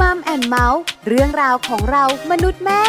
[0.00, 2.82] มัมแอนเมาส์เรื่องราวของเรามนุษย์แม่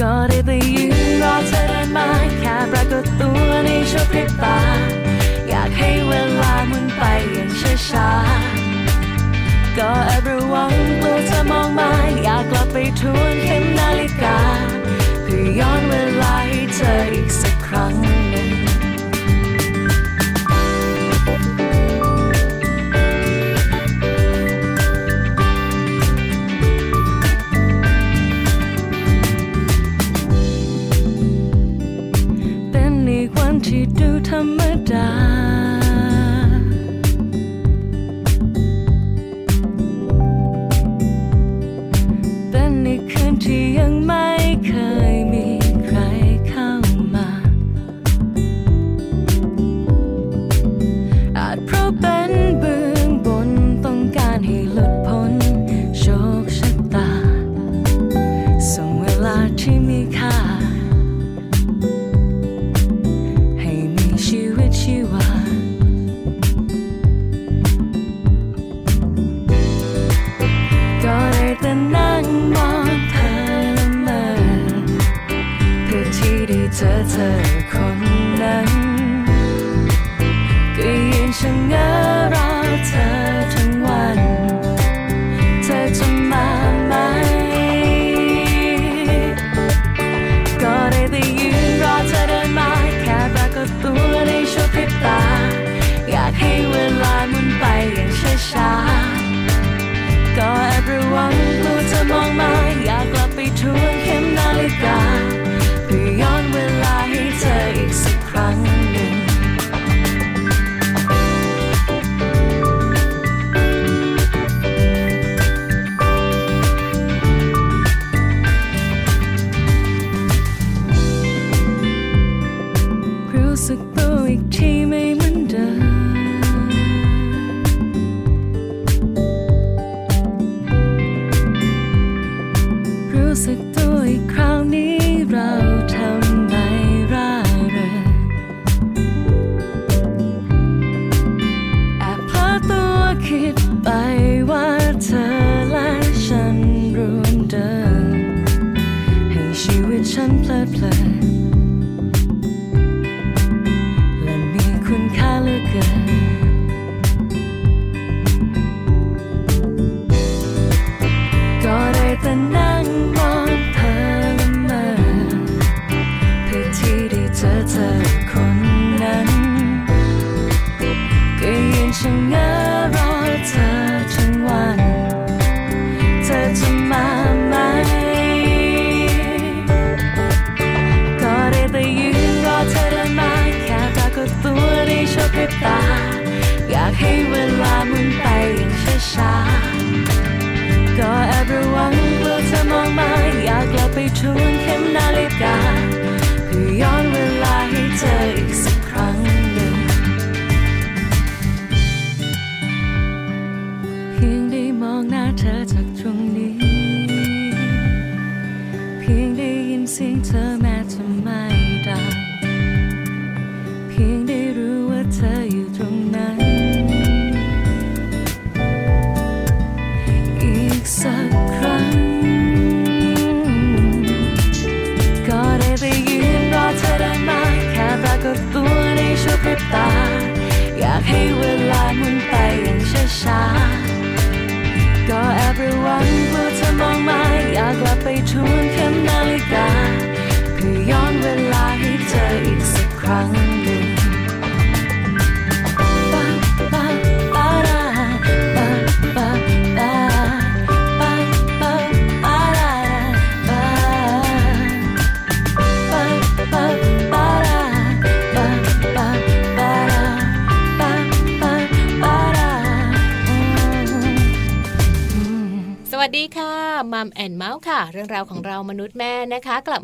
[0.00, 2.08] ก็ได้แต่ยืนรอเธอไดินมา
[2.38, 4.58] แค่ปรากฏตัวในชั่วพริบตา
[5.48, 7.02] อยากให้เวลามันไป
[7.32, 7.48] อย่าง
[7.90, 8.55] ช้าๆ
[9.78, 11.90] ก็แอบระวังกลัวเธอมองมา
[12.22, 14.38] อยากกลับไปทวนเข็มนาฬิกา
[15.22, 17.94] เพื่อย้อนเวลาให้เธออีกสักครั้ง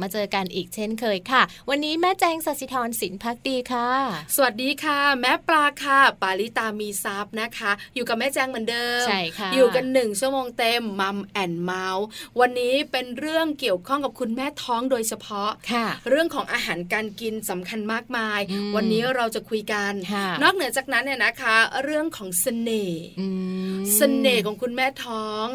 [0.03, 3.89] มาเจอกันอีกเช่นเคยค่ะ วันนี้แม่แจงสัสิธรสินพักดีค่ะ
[4.35, 12.07] สวัสดีค่ะ แม่ปลาค่ะ ปาลิตามีซับนะคะ อยู่กับแม่แจงเหมือนเดิมใช่ค่ะอยู่กันหนึ่งชั่วโมงเต็มมัมแอนเมาส์
[12.41, 23.27] วันนี้เป็นเรื่องเกี่ยวข้องกับคุณแม่ท้องโดยเฉพาะค่ะ เรื่องของอาหารการกินสำคัญมากมายอืมวันนี้เราจะคุยกันค่ะนอกเหนือจากนั้นเนี่ยนะคะ เรื่องของเสน่ห์อื
[23.75, 25.47] มเสน่ห์ของคุณแม่ท้อง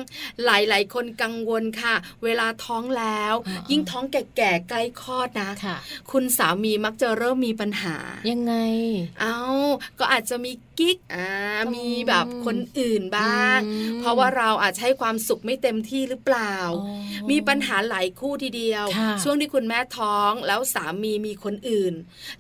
[0.46, 5.78] หลายๆ คนกังวลค่ะ เวลาท้องแล้วอ่ายิ่ยิ่งท้องแก่ๆใกล้คลอดนะค่ะ
[6.12, 7.96] คุณสามีมักจะเริ่มมีปัญหา
[8.32, 8.54] ยังไง
[9.22, 9.38] เอา
[10.00, 11.28] ก็อาจจะมีกิ๊กอ่า
[11.76, 21.94] มีแบบคนอื่นบ้างอืมเพราะว่าเราอาจจะให้ความสุขไม่เต็มที่หรือเปล่าอ๋อมีปัญหาหลายคู่ทีเดียวค่ะช่วงที่คุณแม่ท้องแล้วสามีมีคนอื่น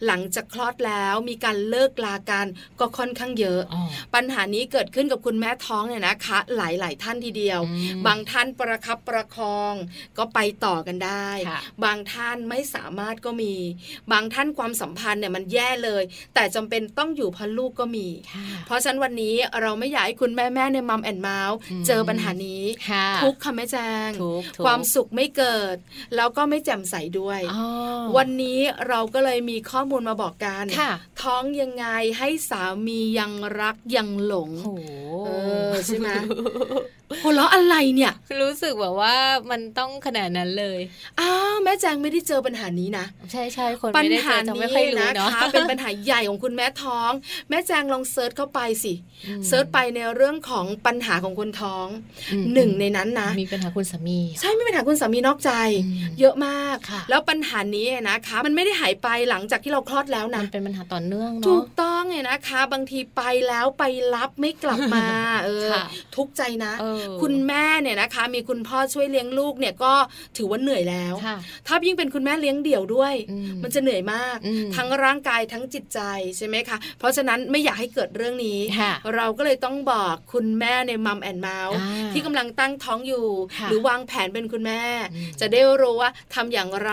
[0.05, 2.47] หลังจากคลอดแล้วมีการเลิกลากัน
[2.79, 3.81] ก็ค่อนข้างเยอะอ๋อ
[4.15, 9.73] ปัญหานี้เกิดขึ้นกับคุณแม่ท้องเนี่ยนะคะ หลาย ๆ ท่านทีเดียวอืมบางท่านประคับประคอง
[10.17, 13.53] ก็ไปต่อกันได้ค่ะบางท่านไม่สามารถก็มี
[14.11, 16.03] บางท่านความสัมพันธ์เนี่ยมันแย่เลย
[16.33, 25.75] แต่จำเป็นต้องอยู่เพราะลูกก็มีค่ะเพราะฉะนั้นวันนี้เราไม่อยากให้คุณแม่แม่ในมัมแอนเมาส์อืมเจอปัญหานี้ค่ะทุกข์ค่ะแม่แจงทุกข์ทุกข์ความสุขไม่เกิด
[26.15, 27.65] แล้วก็ไม่แจ่มใสด้วยอ๋อ
[28.17, 30.91] วันนี้เราก็เลยมีข้อมูลมาบอกกันค่ะ
[31.21, 31.85] ท้องยังไง
[32.17, 34.81] ให้สามียังรักยังหลงโอ้โห
[35.25, 35.29] เอ
[35.71, 36.09] อใช่ไหม
[37.23, 39.15] หัวเราะอะไรเนี่ย รู้สึกแบบว่า
[39.51, 40.79] มันต้องขนาดนั้นเลย
[41.19, 47.12] อ้าวแม่แจงไม่ได้เจอปัญหานี้นะ ใช่ใช่คนปัญไม่ได้เจหาอจะไม่นี้ค่อยรู้นะเนาะคะเป็นปัญหาใหญ่ของคุณแม่ท้อง
[47.50, 48.94] แม่แจงลองเซิร์ชเข้าไปสิ
[49.27, 51.88] อืมเซิร์ชไปในเรื่องของปัญหาของคนท้อง
[52.33, 55.51] อืมหนึ่งในนั้นนะ มีปัญหาคุณสามี ใช่ไม่เป็นปัญหาคุณสามีนอกใจ
[55.85, 63.83] อืมเยอะมากค่ะแล้วปัญหานี้นะคะ มันไม่ได้หายไปหลังจากที่เราคลอดแล้วมันะนเป็นปัญหาต่อเนื่องถูเนาะกต้องไงนะคะ บางทีไปแล้วไป
[64.15, 65.07] รับไม่กลับมา
[65.45, 65.83] เออค่ะ
[66.15, 69.94] ทุกข์ใจนะเออคุณแม่เนี่ยนะคะ มีคุณพ่อช่วยเลี้ยงลูกเนี่ยก็
[70.38, 75.99] ถือว่าเหนื่อยแล้วค่ะถ้ายิ่งเป็นคุณแม่เลี้ยงเดี่ยวด้วยอืมมันจะเหนื่อยมากอืมทั้งร่างกายทั้งจิตใจ
[76.37, 83.27] ใช่ไหมคะ เพราะฉะนั้นไม่อยากให้เกิดเรื่องนี้ค่ะเราก็เลยต้องบอกคุณแม่ในมัมแอนเมาส์อ่าที่กำลังตั้งท้องอยู่
[83.57, 84.81] ค่ะหรือวางแผนเป็นคุณแม่
[85.13, 86.91] อืมจะได้รู้ว่าทำอย่างไร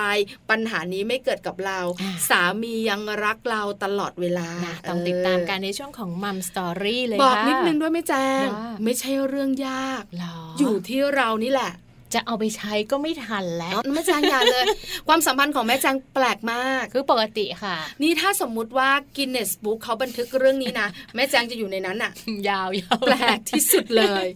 [0.51, 11.73] ปัญหานี้ไม่เกิดกับเราอ่าสามียังรักเราตลอดเวลานะต้องติดตามกันในช่วงของมัมสตอรี่เลยบอกค่ะนิดนึงด้วยไหม่แจ้งว่าไม่ใช่เรื่องยากหรออยู่ที่เรานี่แหละ
[12.15, 14.65] จะเอาไปใช้ก็ไม่ทันแล้วแม่แจงอย่าเลย
[15.09, 22.13] ความสัมพันธ์ของแม่แจงแปลกมาก คือปกติค่ะ นี่ถ้าสมมุติว่ากินเนสบุ๊กเขาบันทึกเรื่องนี้นะแม่แจงจะอยู่ในนั้นอะ
[22.49, 24.27] ยาวยาวแปลกที่สุดเลย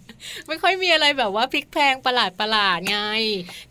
[0.48, 3.00] ไม่ค่อยมีอะไรแบบว่าพลิกแพลงประหลาดประหลาดไง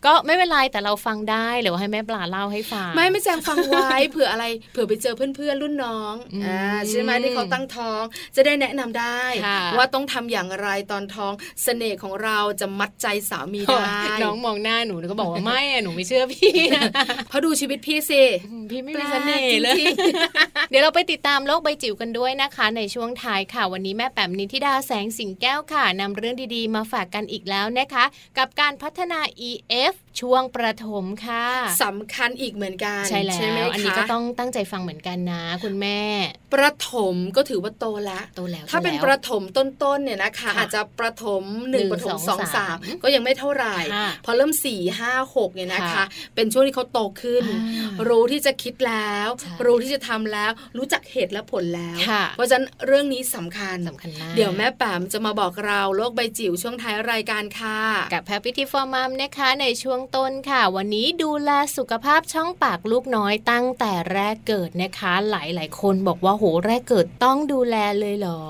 [0.04, 8.02] ก็ไม่เป็นไรแต่เราฟังได้หรือว่าให้แม่ปลาเล่าให้ฟังไม่แม่แจงฟังไว้เผื่ออะไรเผื่อไปเจอเพื่อนๆรุ่นน้องอืมอ่าใช่ไหมที่เขาตั้งท้อง
[8.36, 11.32] จะได้แนะนำได้ค่ะว่าต้องทำอย่างไรตอนท้อง
[11.62, 16.52] เสน่ห์ของเราจะมัดใจสามีได้น้องมองหน้าหนูหนูก็บอกว่าไม่อะหนูไม่เชื่อพี่
[17.28, 18.22] เพราะดูชีวิตพี่สิ
[18.70, 20.14] พี่ไม่มีเสน่ห์เลยแปลกจริง
[20.70, 28.04] เดี๋ยวเราไปติดตามโลกใบจิ๋วกันด้วยนะคะ ในช่วงท้ายค่ะวันนี้แม่แป๋มนิธิดาแสงสิงแก้วค่ะนำเรื่องดีๆ มาฝากกันอีกแล้วนะคะ
[28.38, 31.46] กับการพัฒนา EF ช่วงประถมค่ะ
[31.84, 36.00] สำคัญอีกเหมือนกันใช่แล้ไหมวอันนี้คะก็ต้องตั้งใจฟังเหมือนกันนะ คุณแม่
[36.54, 43.87] ประถมก็ถือว่าโตแล้วโตแล้ว ถ้าเป็นโตปแล้วระถมต้นๆเนี่ยนะคะค่ะอาจจะประถมหนึ่งหนึ่งประถมสสอองงสาสามมก็ยังไม่เท่าไหร่ค่ะ
[44.24, 46.04] พอเริ่มสี่ห้าหกเนี่ยนะคะค่ะ
[46.34, 57.78] เป็นช่วงที่เขาโตขึ้นอ่ารู้ที่จะคิดแล้วใช่รู้ที่จะทำแล้ว รู้จักเหตุและผลแล้วค่ะเพราะฉะนั้นเรื่องนี้สำคัญสำคัญมากเดี๋ยวแม่แปมจะมาบอกเราโลกใบจิ๋วช่วงท้ายรายการค่ะ
[58.12, 68.42] กับแพพิธีฟอร์มัมนะคะในช่วงต้นค่ะ วันนี้ดูแลสุขภาพช่องปากลูกน้อยตั้งแต่แรกเกิดนะคะ หลายหลายๆคนบอกว่าโหแรกเกิดต้องดูแลเลยเหรอ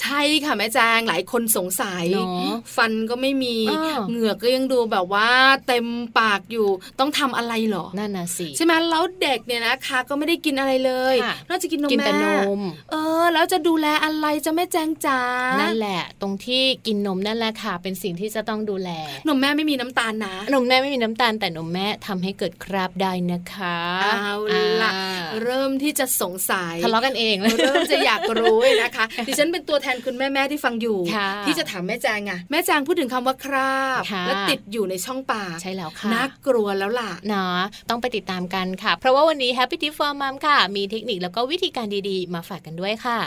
[0.00, 5.28] ใช่ค่ะแม่แจงหลายคนสงสัยเนอะฟันก็ไม่มีอ้าวเหงือกก็ยังดูแบบว่า
[5.66, 5.86] เต็ม
[6.18, 6.68] ปากอยู่
[7.00, 15.20] ต้องทำอะไรเหรอนั่นน่ะสิใช่ไหมแล้วเด็กเนี่ยนะคะก็ไม่ได้กินอะไรเลยค่ะนอกจากกินนมกินแต่แม่นม เออ แล้วจะดูแลอะไรจะแม่แจงจ๋า
[15.60, 18.90] นั่นแหละ ตรงที่กินนมนั่นแหละค่ะ เป็นสิ่งที่จะต้องดูแล
[19.28, 24.34] นมแม่ไม่มีน้ำตาลนะนมแม่ไม่มีน้ำตาลแต่นมแม่ทำให้เกิดคราบได้นะคะเอา
[24.82, 43.18] ล่ะอ่าเริ่มที่จะสงสัยทะเลาะกันเองเลยเริ่มจะอยากรู้นะคะดิฉันเป็นตัวแทนคุณแม่แม่ๆที่ฟังอยู่ค่ะที่จะถามแม่แจงอะแม่แจงพูดถึงคำว่าคราบค่ะและติดอยู่ในช่องปากใช่แล้วค่ะน่ากลัวแล้วล่ะเนาะต้องไปติดตามกันค่ะ เพราะว่าวันนี้ Happy Tip for Mom ค่ะ มีเทคนิคแล้วก็วิธีการดีๆ มาฝากกันด้วยค่ะ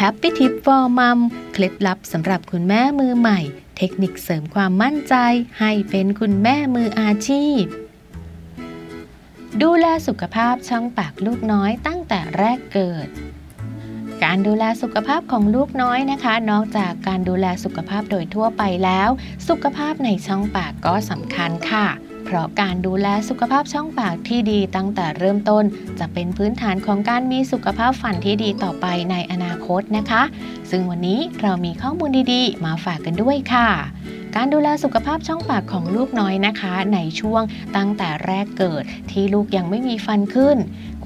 [0.00, 1.18] Happy Tip for Mom
[1.52, 3.40] เคล็ดลับสำหรับคุณแม่มือใหม่
[3.78, 5.14] เทคนิคเสริมความมั่นใจ
[5.60, 7.62] ให้เป็นคุณแม่มืออาชีพ
[9.62, 13.08] ดูแลสุขภาพช่องปากลูกน้อยตั้งแต่แรกเกิด
[14.22, 19.08] การดูแลสุขภาพของลูกน้อยนะคะ นอกจากการดูแลสุขภาพโดยทั่วไปแล้ว
[19.48, 21.86] สุขภาพในช่องปากก็สำคัญค่ะ
[22.24, 25.64] เพราะการดูแลสุขภาพช่องปากที่ดีตั้งแต่เริ่มต้น
[25.98, 30.22] จะเป็นพื้นฐานของการมีสุขภาพฟันที่ดีต่อไปในอนาคตนะคะ
[30.70, 33.68] ซึ่งวันนี้เรามีข้อมูลดีๆ มาฝากกันด้วยค่ะ
[34.36, 37.42] การดูแลสุขภาพช่องปากของลูกน้อยนะคะ ในช่วง
[37.76, 40.56] ตั้งแต่แรกเกิดที่ลูกยังไม่มีฟันขึ้น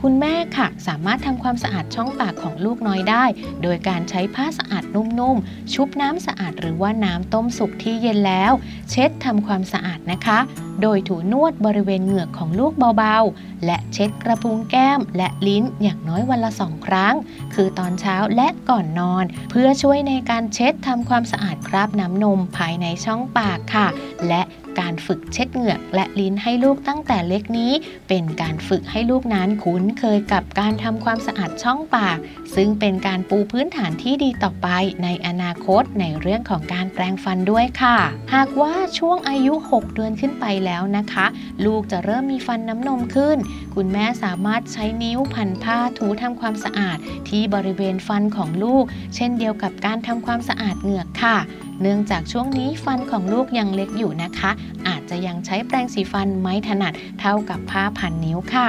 [0.05, 3.25] คุณแม่ค่ะ สามารถทำความสะอาดช่องปากของลูกน้อยได้
[3.63, 8.53] โดยการใช้ผ้าสะอาดนุ่มๆ ชุบน้ำสะอาดหรือว่าน้ำต้มสุกที่เย็นแล้ว
[8.91, 10.39] เช็ดทำความสะอาดนะคะ
[10.83, 17.15] โดยถูนวดบริเวณเหงือกของลูกเบาๆ และเช็ดกระพุ้งแก้มและลิ้นอย่างน้อยวันละสองครั้ง
[17.55, 23.87] คือตอนเช้าและก่อนนอน เพื่อช่วยในการเช็ดทำความสะอาดคราบน้ำนมภายในช่องปากค่ะ
[24.29, 24.43] และ
[24.81, 27.73] การฝึกเช็ดเหงือกและลิ้นให้ลูกตั้งแต่เล็กนี้
[28.09, 32.19] เป็นการฝึกให้ลูกนั้นคุ้นเคยกับการทำความสะอาดช่องปาก
[32.55, 34.69] ซึ่งเป็นการปูพื้นฐานที่ดีต่อไป
[35.03, 37.97] ในอนาคตในเรื่องของการแปรงฟันด้วยค่ะ
[38.35, 41.27] หากว่าช่วงอายุ 6 เดือนขึ้นไปแล้วนะคะ
[41.67, 43.37] ลูกจะเริ่มมีฟันน้ำนมขึ้น
[43.75, 51.39] คุณแม่สามารถใช้นิ้วพันผ้าถูทำความสะอาดที่บริเวณฟันของลูก เช่นเดียวกับการทำความสะอาดเหงือกค่ะ
[51.83, 54.51] เนื่องจากช่วงนี้ฟันของลูกยังเล็กอยู่นะคะ
[54.89, 58.69] อาจจะยังใช้แปรงสีฟันไม่ถนัดเท่ากับผ้าพันนิ้วค่ะ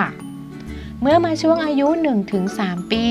[1.02, 1.88] เมื่อมาช่วงอายุ
[2.40, 3.06] 1-3 ปี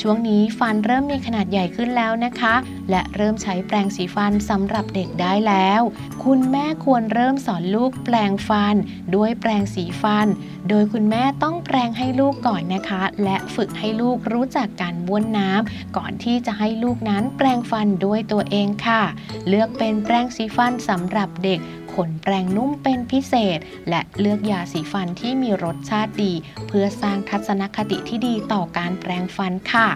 [0.00, 2.54] ช่วงนี้ฟันเริ่มมีขนาดใหญ่ขึ้นแล้วนะคะ
[2.90, 5.80] และเริ่มใช้แปรงสีฟันสำหรับเด็กได้แล้ว
[6.24, 8.76] คุณแม่ควรเริ่มสอนลูกแปรงฟัน
[9.14, 10.26] ด้วยแปรงสีฟัน
[10.68, 19.02] โดยคุณแม่ต้องแปรงให้ลูกก่อนนะคะ และฝึกให้ลูกรู้จักการบ้วนน้ำก่อนที่จะให้ลูกนั้นแปรงฟันด้วยตัวเองค่ะ
[19.48, 21.60] เลือกเป็นแปรงสีฟันสำหรับเด็ก
[21.96, 26.32] ขนแปรงนุ่มเป็นพิเศษ และเลือกยาสีฟันที่มีรสชาติดี
[26.66, 29.88] เพื่อสร้างทัศนคติที่ดีต่อการแปรงฟันค่ะ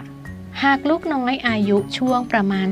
[0.63, 2.67] หากลูกน้อยอายุช่วงประมาณ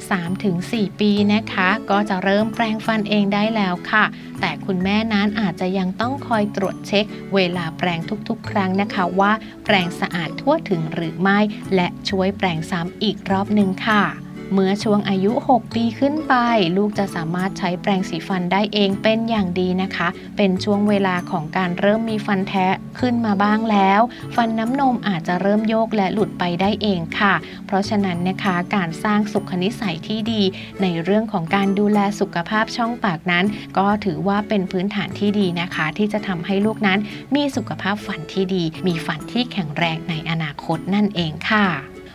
[0.47, 4.05] 3-4 ปีนะคะ ก็จะเริ่มแปรงฟันเองได้แล้วค่ะ
[4.39, 7.05] แต่คุณแม่นั้นอาจจะยังต้องคอยตรวจเช็ค
[7.35, 9.31] เวลาแปรงทุกๆ ครั้งนะคะว่า
[9.65, 11.39] แปรงสะอาดทั่วถึงหรือไม่
[11.75, 14.03] และช่วยแปรงซ้ำอีกรอบหนึ่งค่ะ
[14.53, 16.33] เมื่อช่วงอายุ 6 ปีขึ้นไป
[16.77, 22.65] ลูกจะสามารถใช้แปรงสีฟันได้เองเป็นอย่างดีนะคะ เป็นช่วงเวลาของการเริ่มมีฟันแท้
[22.99, 24.01] ขึ้นมาบ้างแล้ว
[24.35, 27.33] ฟันน้ำนมอาจจะเริ่มโยกและหลุดไปได้เองค่ะ
[27.65, 30.41] เพราะฉะนั้นนะคะการสร้างสุขนิสัยที่ดี
[30.81, 33.45] ในเรื่องของการดูแลสุขภาพช่องปากนั้น
[33.77, 36.99] ก็ถือว่าเป็นพื้นฐานที่ดีนะคะ ที่จะทำให้ลูกนั้น
[37.35, 41.67] มีสุขภาพฟันที่ดี มีฟันที่แข็งแรงในอนาคตนั่นเองค่ะ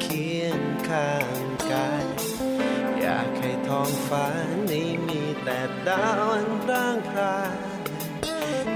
[0.00, 2.06] เคียงข้างกาย
[3.00, 4.26] อยากให้ท้องฟ้า
[4.70, 7.56] นี้มีแต่ดาวอันร่างพราย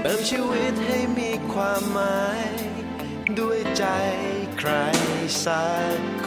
[0.01, 2.49] เติมชีวิตให้มีความหมาย
[3.39, 3.85] ด้วยใจ
[4.57, 4.71] ใคร
[5.45, 6.18] สัก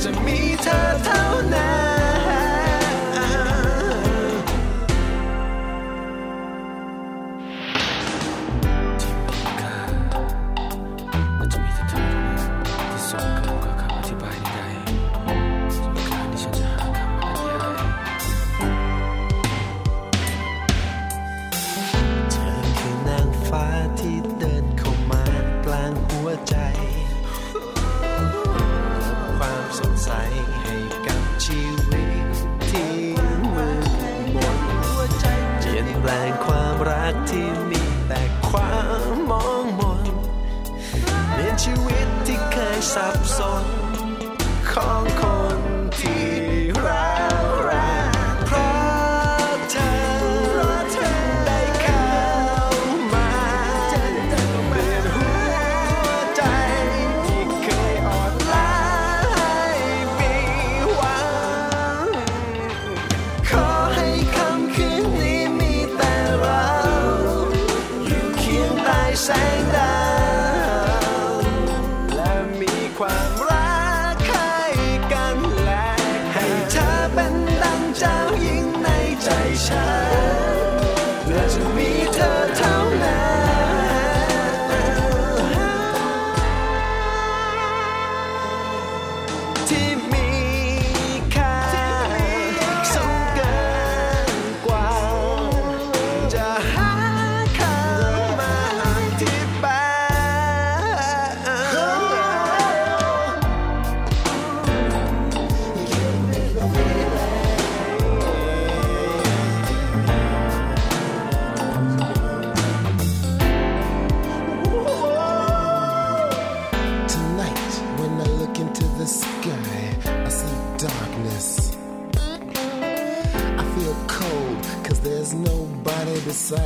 [0.00, 0.12] ละ
[0.66, 1.67] จะ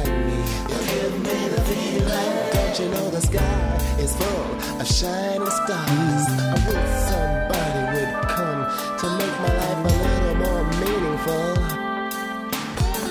[0.02, 0.38] nobody me.
[0.70, 2.32] You give me the feeling.
[2.52, 6.26] Don't you know the sky is full of shining stars?
[6.38, 8.62] I wish somebody would come
[9.00, 11.48] to make my life a little more meaningful.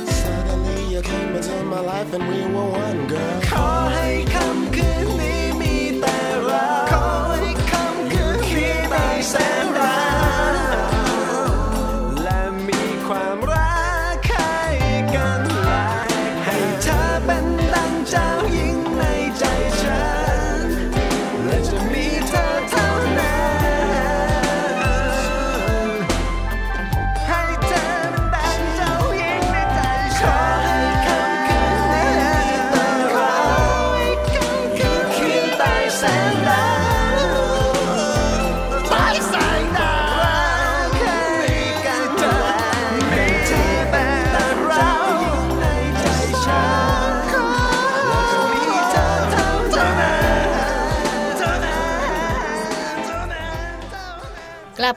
[0.07, 3.41] Suddenly you came into my life and we were one girl.
[3.49, 3.71] ขอ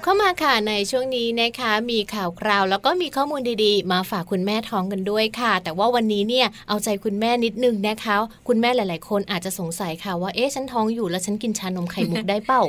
[0.06, 8.14] เข้ามาค่ะในช่วงนี้นะคะ มีข่าวคราว แล้วก็มีข้อมูลดีๆ มาฝากคุณแม่ท้องกันด้วยค่ะ แต่ว่าวันนี้เนี่ยเอาใจคุณแม่นิดนึงนะคะ
[8.48, 12.62] คุณแม่หลาย ๆ คนอาจจะสงสัยค่ะว่าเอ๊ะฉันท้องอยู่แล้วฉันกินชานมไข่มุกได้เปล่า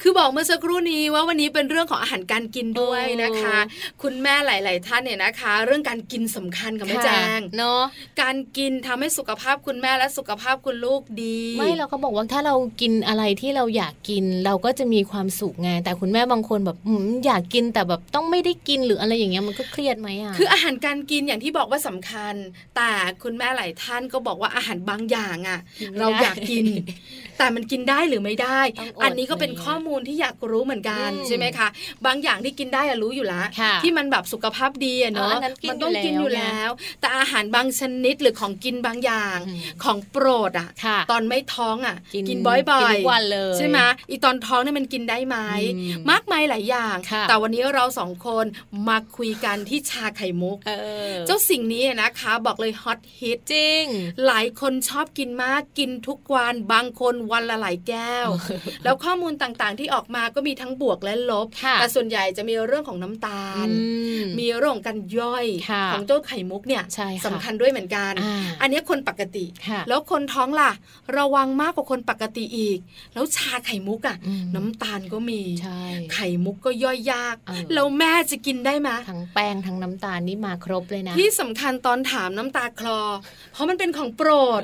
[0.00, 7.82] คือบอกเมื่อสักครู่นี้ว่าวันนี้เป็นเรื่องของอาหารการกินด้วยนะคะเออคุณแม่หลาย ๆ ท่านเนี่ยนะคะ เรื่องการกินสำคัญกับแม่แจงเนาะ
[8.22, 16.78] การกินทำให้สุขภาพคุณแม่และสุขภาพคุณลูกดี ไม่เราก็บอกว่าถ้าเรากินอะไรที่เราอยากกินเราก็จะมีความสุขไงแต่คุณแม่บางคนแบบ
[17.26, 22.34] อยากกินแต่แบบต้องไม่ได้กินหรืออะไรอย่างเงี้ยมันก็เครียดไหมอะคืออาหารการกินอย่างที่บอกว่าสำคัญ
[22.76, 22.90] แต่
[23.22, 26.64] คุณแม่หลายท่านก็บอกว่าอาหารบางอย่างอะกินไม่ได้เราอยากกิน
[27.42, 31.68] แต่มันกินได้หรือไม่ได้ต้องอดอันนี้ก็เป็นอะไรเงี้ยข้อมูลที่อยากรู้เหมือนกันอืมใช่ไหมคะ
[32.06, 43.78] บางอย่างที่กินได้อะรู้อยู่แล้วค่ะที่มันแบบสุขภาพดีอะเนาะอ๋ออันนั้นกินมัต้องกินออยู่ยู่แล้แล้ววแต่อาหารบางชนิดหรือของกินบางอย่างอืมของโปรดอะค่ะ ตอนไม่ท้องอะ กินกินบ่อยกินๆทุกวันเลยใช่ไหม
[44.10, 45.36] อีตอนท้องเนี่ยมันกินได้ไหม
[45.76, 48.44] อืมมากมายหลายอย่างค่ะแต่วันนี้เราสองคน
[48.88, 50.72] มาคุยกันที่ชาไข่มุกเอ
[51.12, 53.84] อเจ้าสิ่งนี้นะคะ บอกเลยฮอตฮิตจริง
[54.26, 58.28] หลายคนชอบกินมากกินทุกวันบางคนวันละหลายแก้ว
[58.84, 63.74] แล้วข้อมูลต่างๆที่ออกมาก็มีทั้งบวกและลบค่ะแต่ส่วนใหญ่จะมีเรื่องของน้ำตาลอื
[64.22, 70.70] มมีเรื่องของการย่อยค่ะของเจ้าไข่มุกเนี่ยใช่ค่ะสำคัญด้วยเหมือนกันอ่าอันนี้คนปกติค่ะแล้วคนท้องล่ะ
[71.18, 72.78] ระวังมากกว่าคนปกติอีก
[73.14, 83.00] แล้วชาไข่มุกอะอืมน้ำตาลก็มีใช่ไข่มุกก็ย่อยยากเออแล้วแม่จะกินได้ไหมทั้งแป้งทั้งน้ำตาลนี่มาครบเลยนะ ที่สำคัญตอนถามน้ำตาคลอ
[83.52, 84.62] เพราะมันเป็นของโปรด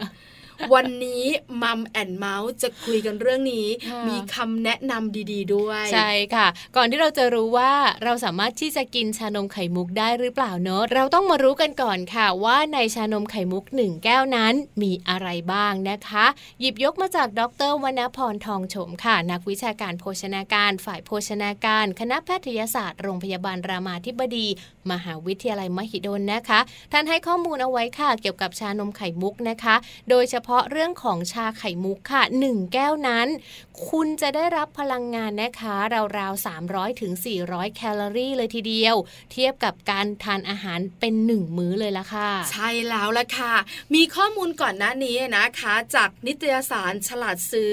[0.74, 1.24] วันนี้
[1.62, 7.72] มัมแอนเมาส์จะคุยกันเรื่องนี้ค่ะมีคำแนะนำดีๆด้วย ใช่ค่ะ ก่อนที่เราจะรู้ว่า
[8.04, 16.26] เราสามารถที่จะกินชานมไข่มุกได้หรือเปล่าเนอะเราต้องมารู้กันก่อนค่ะ ว่าในชานมไข่มุกหนึ่งแก้วนั้นมีอะไรบ้างนะคะ
[16.60, 24.46] หยิบยกมาจากดรวรรณพรทองโฉมค่ะ นักวิชาการโภชนาการฝ่ายโภชนาการ คณะแพทยศาสตร์โรงพยาบาลรามาธิบดี
[24.90, 26.60] มหาวิทยาลัยมหิดลนะคะ
[26.92, 29.74] ท่านให้ข้อมูลเอาไว้ค่ะ เกี่ยวกับชานมไข่มุกนะคะ
[30.10, 33.28] โดยเฉพพาะเรื่องของชาไข่มุกค่ะ 1 แก้วนั้น
[33.90, 35.74] คุณจะได้รับพลังงานนะคะ
[36.18, 37.12] ราวๆ 300ถึง
[37.44, 38.96] 400 แคลอรี่เลยทีเดียว
[39.32, 43.54] เทียบกับการทานอาหารเป็น 1 มื้อเลยละค่ะ ใช่แล้วล่ะค่ะ
[43.94, 47.72] มีข้อมูลก่อนหน้านี้นะคะ จากนิตยสารฉลาดซื้อ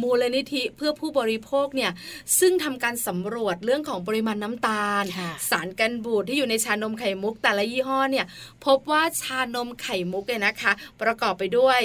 [0.00, 1.92] มูลนิธิเพื่อผู้บริโภคเนี่ย
[2.38, 8.26] ซึ่งทำการสำรวจเรื่องของปริมาณน้ำตาลค่ะสารกันบูดที่อยู่ในชานมไข่มุกแต่ละยี่ห้อเนี่ย
[8.66, 11.80] พบว่าชานมไข่มุกเนี่ยนะคะ ประกอบไปด้วย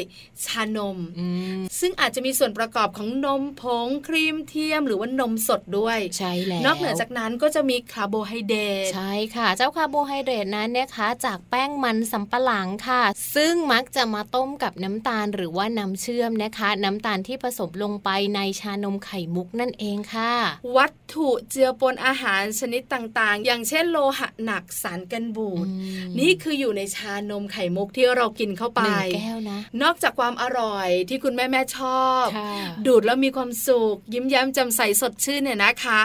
[0.46, 13.04] ชานมอืมซึ่งอาจจะมีส่วนประกอบของนมผงครีมเทียม หรือว่านมสดด้วยใช่แล้วนอกเหนือจากนั้นก็จะมีคาร์โบไฮเดรตใช่ค่ะ เจ้าคาร์โบไฮเดรตนั้นนะคะจากแป้งมันสำปะหลังค่ะ
[13.36, 20.34] ซึ่งมักจะมาต้มกับน้ำตาลหรือว่าน้ำเชื่อมนะคะ น้ำตาลที่ผสมลงไปในชานมไข่มุกนั่นเองค่ะ
[20.78, 25.74] วัตถุเจือปนอาหารชนิดต่างๆ อย่างเช่นโลหะหนักสารกันบูดอื
[26.10, 32.52] มนี่คืออยู่ในชานมไข่มุกที่เรากินเข้าไปหนึ่งแก้วนะ นอกจากความอร่อยที่คุณแม่แม่ๆชอบค่ะ
[32.88, 36.00] ดูดแล้วมีความสุข ยิ้มแย้มแจ่มใสสดชื่นเนี่ยนะคะ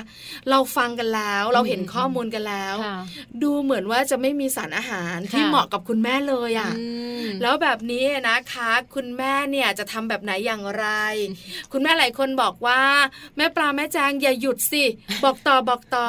[0.50, 2.96] เราฟังกันแล้วเราเห็นข้อมูลกันแล้วค่ะ
[3.42, 6.84] ดูเหมือนว่าจะไม่มีสารอาหารที่ค่ะเหมาะกับคุณแม่เลยอะอื
[7.22, 10.86] มแล้วแบบนี้นะคะ คุณแม่เนี่ยจะทำแบบไหนอย่างไร
[11.72, 12.80] คุณแม่หลายคนบอกว่า
[13.36, 14.84] แม่ปลาแม่แจงอย่าหยุดสิ
[15.24, 16.06] บอกต่อบอกต่อ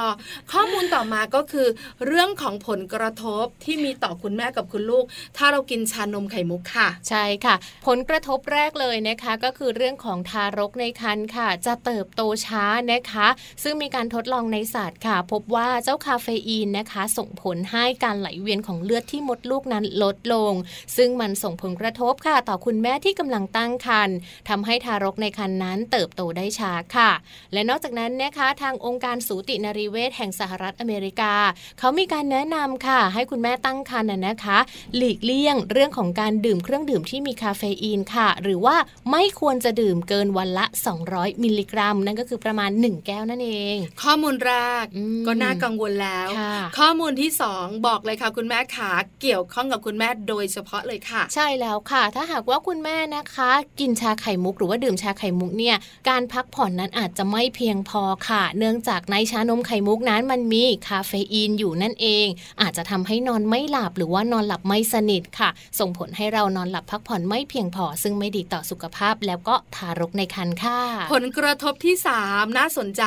[0.51, 1.67] ข้อมูลต่อมาก็คือ
[2.05, 5.05] เรื่องของผลกระทบที่มีต่อคุณแม่กับคุณลูก
[5.37, 7.55] ถ้าเรากินชานมไข่มุกค่ะ ใช่ค่ะ
[7.89, 13.27] ผลกระทบแรกเลยนะคะก็คือเรื่องของทารกในครรภ์ค่ะ จะเติบโตช้านะคะ
[13.63, 20.53] ซึ่งมีการทดลองในสัตว์ค่ะ พบว่าเจ้าคาเฟอีนนะคะ ส่งผลให้การไหลเวียนของเลือดที่มดลูกนั้นลดลง
[20.97, 24.15] ซึ่งมันส่งผลกระทบค่ะ ต่อคุณแม่ที่กำลังตั้งครรภ์
[24.49, 27.11] ทำให้ทารกในครรภ์นั้นเติบโตได้ช้าค่ะ
[27.53, 31.33] และนอกจากนั้นนะคะทางองค์การสูตินรีเวชแห่งสหรัฐอเมริกา
[31.79, 34.57] เขามีการแนะนำค่ะ ให้คุณแม่ตั้งครรภ์นนะคะ
[34.95, 38.75] หลีกเลี่ยงเรื่องของการดื่มเครื่องดื่มที่มีคาเฟอีนค่ะ หรือว่า
[39.11, 40.65] ไม่ควรจะดื่มเกินวันละ
[41.05, 55.75] 200 มิลลิกรัม นั่นก็คือประมาณ 1 แก้วนั่นเอง ข้อมูลแรกอืมก็น่ากังวลแล้วค่ะข้อมูลที่สองบอกเลยค่ะคุณแม่ขาเกี่ยวข้องกับคุณแม่โดยเฉพาะเลยค่ะ ใช่แล้วค่ะ ถ้าหากว่าคุณแม่นะคะ กินชาไข่มุกหรือว่าดื่มชาไข่มุกเนี่ย
[56.09, 62.27] การพักผ่อนนั้นอาจจะไม่เพียงพอค่ะ เนื่องจากในชานมไข่มุกนั้นมันมีคาเฟอีนอยู่นั่นเอง
[62.61, 70.79] อาจจะทำให้นอนไม่หลับหรือว่านอนหลับไม่สนิทค่ะ ส่งผลให้เรานอนหลับพักผ่อนไม่เพียงพอซึ่งไม่ดีต่อสุขภาพแล้วก็ทารกในครรภ์ค่ะ
[71.13, 71.95] ผลกระทบที่
[72.25, 73.03] 3 น่าสนใจ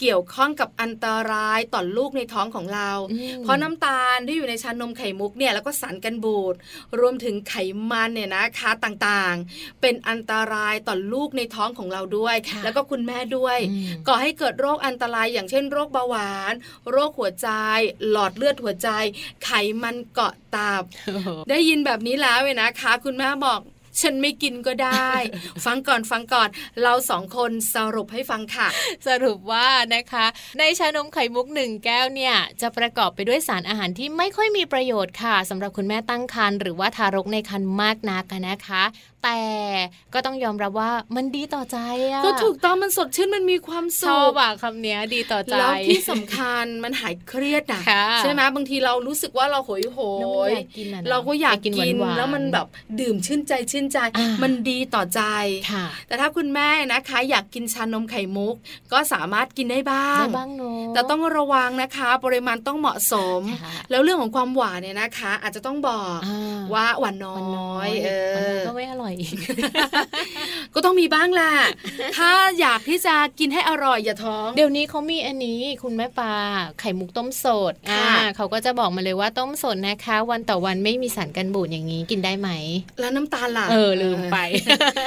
[0.00, 6.54] เกี่ยวข้องกับอันตรายต่อลูกในท้องของเราอืมเพราะน้ำตาลที่อยู่ในชานมไข่มุกเนี่ยแล้วก็สารกันบูด
[7.00, 7.54] รวมถึงไข
[7.90, 16.54] มันเนี่ยนะคะต่างๆ เป็นอันตรายต่อลูกในท้องของเราด้วยค่ะแล้วก็คุณแม่ด้วยอืมก่อให้เกิดโรคอันตรายอย่างเช่น โรคเบาหวาน
[16.90, 17.48] โรคหัวใจ
[18.10, 18.88] หลอดเลือดหัวใจ
[19.44, 19.50] ไข
[19.82, 20.82] มันเกาะตับ
[21.50, 23.60] ได้ยินแบบนี้แล้วเว้ยนะคะ คุณแม่บอก
[24.00, 25.12] ฉันไม่กินก็ได้
[25.64, 26.48] ฟังก่อนฟังก่อน
[26.82, 28.68] เราสองคนสรุปให้ฟังค่ะ
[29.08, 30.26] สรุปว่านะคะ
[30.58, 38.82] ในชานมไข่มุกหนึ่งแก้วเนี่ย จะประกอบไปด้วยสารอาหารที่ไม่ค่อยมีประโยชน์ค่ะสำหรับคุณแม่ตั้งครรภ์หรือว่าทารกในครรภ์มากนักอะนะคะ
[39.24, 39.42] แต่
[40.14, 41.78] ก็ต้องยอมรับว่ามันดีต่อใจ
[42.12, 52.66] อะก็ถูกต้องมันสดชื่นมันมีความชสุอบขอะคำเนี้ยดีต่อใจแล้วที่สำคัญมันหายเครียดนะค่ะใช่ไหมบางทีเรารู้สึกว่าเราโหยโหแล้วมันยอยากกินอะนะเราก็อยากอยากกิกินนหวานๆแล้วมันแบบ
[53.00, 55.22] ดื่มชื่นใจชื่นใจอ่ามัมันดีต่อใจ
[55.70, 58.54] ค่ะแต่ถ้าคุณแม่นะคะ อยากกินชานมไข่มุก
[58.92, 69.12] ก็สามารถกินได้บ้างได้บ้างเนาะแต่ต้องระวังนะคะ ปริมาณต้องเหมาะสมค่ะแล้วเรื่องของความหวานเนี่ยนะคะ อาจจะต้องบอกอ่าว่าหวานน้มันน้ออยยเอมันน้ออยก็ไม่อร่อย
[70.74, 71.52] ก็ต้องมีบ้างแหละ
[72.16, 76.34] ถ้าอยากที่จะกินให้อร่อยอย่าท้อง เดี๋ยวนี้เขามีอันนี้คุณแม่ปลา
[76.80, 82.50] ไข่มุกต้มสดค่ะอ่าเขาก็จะบอกมาเลยว่าต้มสดนะคะ วันต่อวันไม่มีสารกันบูดอย่างนี้กินได้ไหม
[83.00, 84.36] แล้วน้ำตาลล่ะเออลืมไป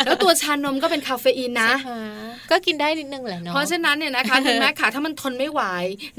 [0.06, 2.06] แล้วตัวชานมก็เป็นคาเฟอีนนะใช่ไหม
[2.52, 5.62] ก็กินได้นิดนึงแหละเนาะเพราะฉะนั้นเนี่ยนะคะคุณแม่ขาถ้ามันทนไม่ไหว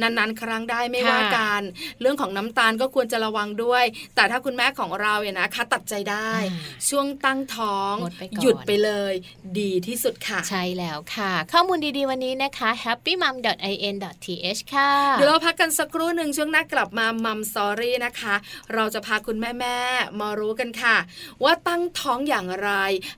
[0.00, 1.62] นานๆ ครั้งได้ไม่ค่ะว่ากัน
[2.00, 9.12] เรื่องของน้ำตาลก็ควรจะระวังด้วย แต่ถ้าคุณแม่ของเราเนี่ยนะคะตัดใจได้อ่าช่วงตั้งท้องงดไปก่อนหยุดไปเลย
[9.60, 18.34] ดีที่สุดค่ะ ใช่แล้วค่ะ ข้อมูลดีๆวันนี้นะคะ happymum.in.th ค่ะ เดี๋ยวเราพักกันสักครู่หนึ่งช่วงหน้ากลับมามัมสอรี่นะคะ
[18.74, 20.96] เราจะพาคุณแม่แม่ๆมารู้กันค่ะ
[21.44, 22.70] ว่าตั้งท้องอย่างไร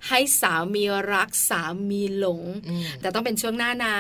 [0.09, 3.97] ให้สามีรักสามีหลงอืมแต่ต้องเป็นช่วงหน้านะ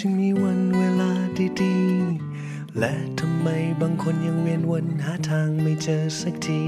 [0.00, 1.12] จึงมีวันเวลา
[1.62, 3.48] ดีๆ และทำไม
[3.80, 6.62] บางคนยังเวียนวนหาทางไม่เจอสักที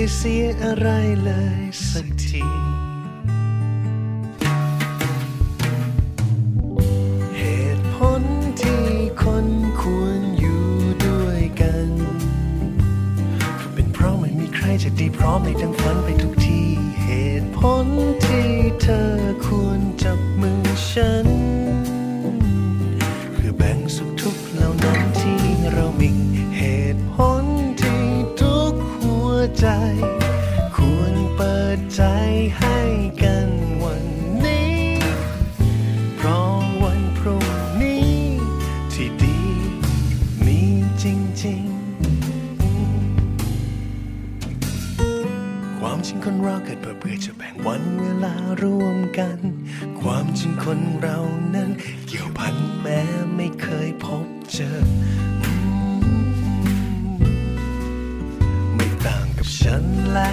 [0.00, 0.88] เคยเสียอะไร
[1.24, 2.69] เลยสักที
[31.94, 32.00] ใจ
[32.58, 32.78] ให้
[33.22, 33.48] กัน
[33.82, 34.04] วัน
[34.44, 34.78] นี้
[36.16, 37.46] เพราะวันพรุ่ง
[37.82, 38.14] นี้
[38.92, 39.38] ที่ดี
[40.46, 40.60] มี
[41.02, 41.04] จ
[41.44, 41.78] ริงๆ
[45.78, 49.38] ความจริงคนเราเกิดเพื่อจะแบ่งวันเวลารวมกัน
[50.00, 51.18] ความจริงคนเรา
[51.54, 51.70] นั้น
[52.06, 53.00] เกี่ยวพันแม้
[53.36, 54.70] ไม่เคยพบเจอ
[58.74, 60.32] ไม่ต่างกับฉันแล้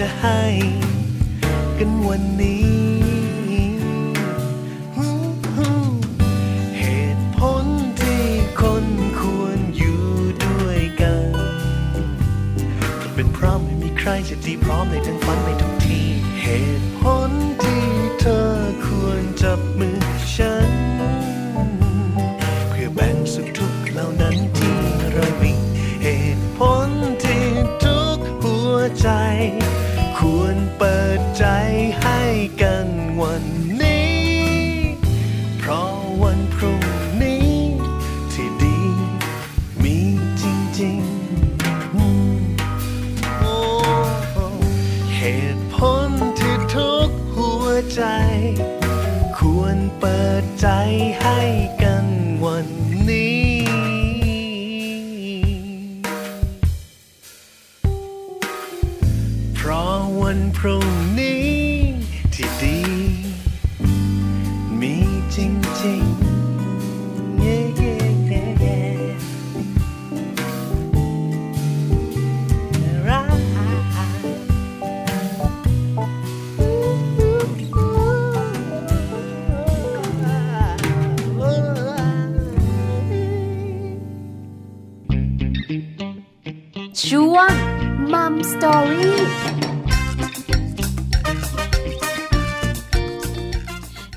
[0.00, 0.42] จะให้
[1.78, 2.79] กันวันนี้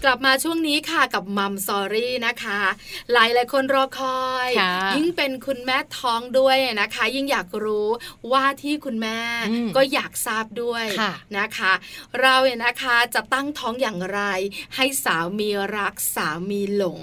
[0.03, 2.59] กลับมาช่วงนี้ค่ะกับมัมสอรี่นะคะ
[3.13, 4.49] หลายหลายคนรอคอย
[4.95, 7.87] ยิ่งเป็นคุณแม่ท้องด้วยนะคะ ยิ่งอยากรู้
[8.31, 9.19] ว่าที่คุณแม่
[9.75, 10.85] ก็อยากทราบด้วย
[11.37, 11.73] นะคะ
[12.21, 14.21] เราเนี่ยนะคะจะตั้งท้องอย่างไร
[14.75, 16.99] ให้สามีรักสามีหลง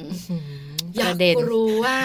[0.96, 1.98] อยาปกระเด็นรู้ว่า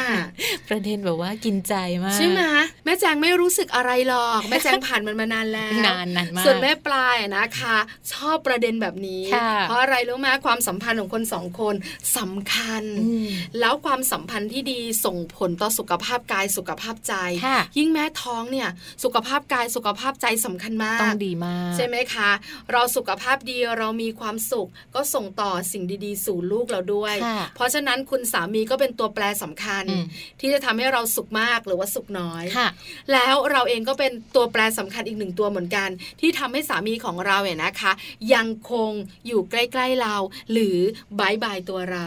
[0.69, 2.41] ประเด็นแบบว่ากินใจมากใช่ไหม
[2.85, 7.77] แม่แจงไม่รู้สึกอะไรหรอกแม่แจงผ่านมันมานานแล้วนานนานมากส่วนแม่ปลายอะนะคะ
[8.13, 11.75] ชอบประเด็นแบบนี้ค่ะเพราะอะไรรู้ไหมความสัมพันธ์ของคนสองคน
[12.17, 13.27] สำคัญอืม
[13.59, 17.13] แล้วความสัมพันธ์ที่ดีส่งผลต่อสุขภาพกายสุขภาพใจ
[17.45, 18.69] ค่ะยิ่งแม่ท้องเนี่ย
[19.03, 22.29] สุขภาพกายสุขภาพใจสำคัญมากต้องดีมาก ใช่ไหมคะ
[22.71, 30.05] เราสุขภาพดีเรามีความสุขก็ส่งต่อสิ่งดีๆ สู่ลูกเราด้วยค่ะเพราะฉะนั้นคุณสามีก็เป็นตัวแปรสำคัญอืม
[30.39, 32.69] ที่จะทำให้เราสุขมากหรือว่าสุขน้อยค่ะ
[33.13, 35.89] แล้วเราเองก็เป็นตัวแปรสำคัญอีกหนึ่งตัวเหมือนกัน
[36.21, 37.91] ที่ทำให้สามีของเราเนี่ยนะคะ
[38.33, 38.91] ยังคง
[39.27, 40.15] อยู่ใกล้ๆเรา
[40.51, 40.77] หรือ
[41.19, 42.03] บายบายตัวเรา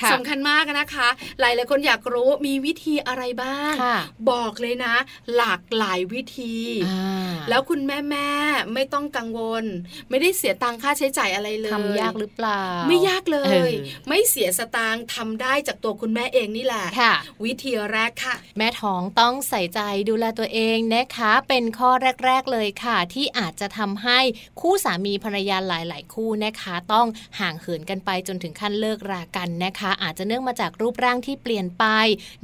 [0.00, 1.08] ค่ะสำคัญมากนะคะ
[1.40, 3.98] หลายๆคนอยากรู้มีวิธีอะไรบ้างค่ะ
[4.30, 4.94] บอกเลยนะ
[5.36, 6.56] หลากหลายวิธี
[6.86, 9.64] อ่าแล้วคุณแม่แม่ๆไม่ต้องกังวล
[10.10, 13.78] ไม่ได้เสียตังค่าใช้จ่ายอะไรเลยทำยากหรือเปล่า ไม่ยากเลเอยอ
[14.08, 21.90] ไม่เสียสตางค์ทำได้จากตัวคุณแม่เองนี่แหละค่ะ วิธีแรกค่ะ แม่ท้องต้องใส่ใจดูแลตัวเองนะคะ เป็นข้อ
[22.24, 24.18] แรก ๆเลยค่ะ ที่อาจจะทำให้
[24.60, 27.06] คู่สามีภรรยาหลาย ๆ คู่นะคะ ต้อง
[27.40, 31.84] ห่างเหินกันไปจนถึงขั้นเลิกรากันนะคะ อาจจะเนื่องมาจากรูปร่างที่เปลี่ยนไป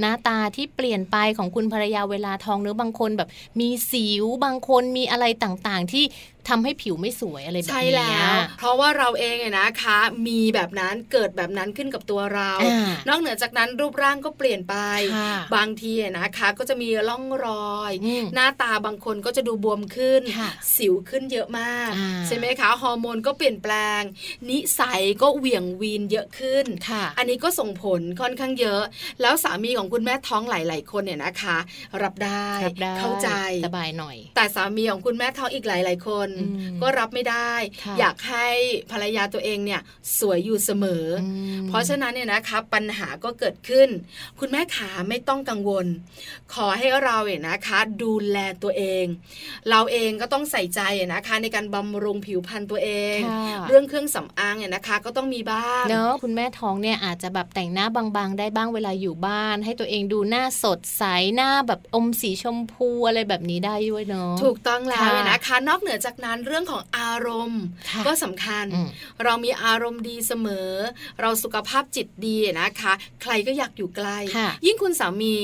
[0.01, 3.29] หน้าตาที่เปลี่ยนไปของคุณภรรยาเวลาท้องเนื้อบางคนแบบ
[3.61, 6.05] มีสิวบางคนมีอะไรต่างๆ ที่
[6.49, 14.77] ทำให้ผิวไม่สวยอะไรแบบใช่เนี้แล้ยวเพราะว่าเราเองเนี่ยนะคะ มีแบบนั้นเกิดแบบนั้นขึ้นกับตัวเราอ่านอกเหนือจากนั้นรูปร่างก็เปลี่ยนไป
[15.17, 24.01] ค่ะบางทีเนี่ยนะคะ ก็จะมีร่องรอยอืมหน้าตาบางคนก็จะดูบวมขึ้นค่ะสิวขึ้นเยอะมากอ่าใช่ไหมคะฮอร์โมนก็เปลี่ยนแปลง
[24.51, 28.83] นิสัยก็เหวี่ยงวีนเยอะขึ้นค่ะอันนี้ก็ส่งผลค่อนข้างเยอะ
[29.21, 31.59] แล้วสามีของคุณแม่ท้องหลาย ๆ คนเนี่ยนะคะ
[32.03, 33.29] รับได้รับได้เข้าใจ
[33.67, 36.32] สบายหน่อย แต่สามีของคุณแม่ท้องอีกหลาย ๆ คนอืม
[36.83, 37.53] ก็รับไม่ได้
[37.85, 38.49] ค่ะอยากให้
[38.91, 39.81] ภรรยาตัวเองเนี่ย
[40.19, 41.27] สวยอยู่เสมออ
[41.63, 43.89] มเพราะฉะนั้นเนี่ยนะคะปัญหาก็เกิดขึ้น
[44.41, 45.87] คุณแม่ขาไม่ต้องกังวล
[46.55, 49.05] ขอให้เราเนี่ยนะคะ ดูแลตัวเอง
[49.71, 50.81] เราเองก็ต้องใส่ใจ
[51.13, 68.89] นะคะในการบำรุงผิวพรรณตัวเองค่ะเรื่องเครื่องสำอางเนี่ยนะคะ ก็ต้องมีบ้างเนอะคุณแม่ท้องเนี่ยอาจจะแบบแต่งหน้าบางๆ ได้บ้างเวลาอยู่บ้าน ให้ตัวเองดูหน้าสดใสหน้าแบบอมสีชมพูอะไรแบบนี้ได้ด้วยเนอะถูกต้องแล้วค่ะนะคะ นอกเหนือจากนั้นเรื่องของอารมณ์ค่ะก็สำคัญอืม
[69.25, 70.71] เรามีอารมณ์ดีเสมอ
[71.21, 75.35] เราสุขภาพจิตดีนะคะ ใครก็อยากอยู่ใกล้ค่ะยิ่งคุณสามี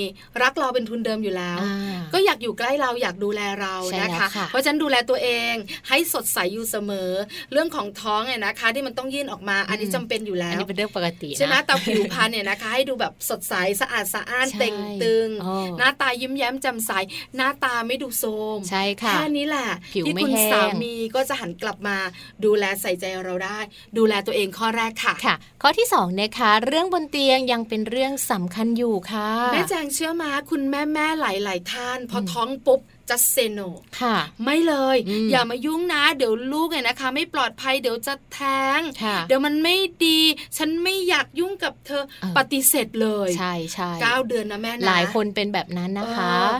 [0.43, 5.55] รักเราเป็นทุนเดิมอยู่แล้วอ่าก็อยากอยู่ใกล้เราอยากดูแลเราใช่นะแล้วคะค่ะเพราะฉะนั้นดูแลตัวเอง
[5.88, 7.11] ให้สดใสอยู่เสมอ
[7.53, 16.93] เรื่องของท้องเนี่ยนะคะ ที่มันต้องยื่นออกมาอันนี้จำเป็นอยู่แล้อันวนี้เป็นเรื่องปกตินะใช่ไหมแต่ผิวพรรณเนี่ยนะคะ ให้ดูแบบสดใสสะอาดสะอ้านใช่เต่งตึงอ๋อหน้าตายิ้มแย้มแจ่มใส
[17.37, 21.96] หน้าตาไม่ดูโทรมใช่ค่ะแค่นี้แหละผิวที่ไม่คุณแห้งสามีก็จะหันกลับมา
[22.44, 23.59] ดูแลใส่ใจเราได้
[23.98, 33.61] ดูแลตัวเองข้อแรกค่ะค่ะ ข้อที่สองนะคะเรื่องบนเตียงยังเป็นเรื่องสำคัญอยู่ค่ะ แม่แจงเชื่อมาคุณแม่แม่ๆหลาย ๆ ท่าน พอท้องปุ๊บ จะเซโน
[34.01, 40.21] ค่ะ ไม่เลยอืมอย่ามายุ่งนะ เดี๋ยวลูกเนี่ยนะคะ ไม่ปลอดภัยเดี๋ยวจะแท้งค่ะเดี๋ยวมันไม่ดี
[40.59, 46.57] ฉันไม่อยากยุ่งกับเธอเออปฏิเสธเลย ใช่ใช่เก้าเดือนนะแม่นะหลายคนเป็นแบบนั้นนะคะเออ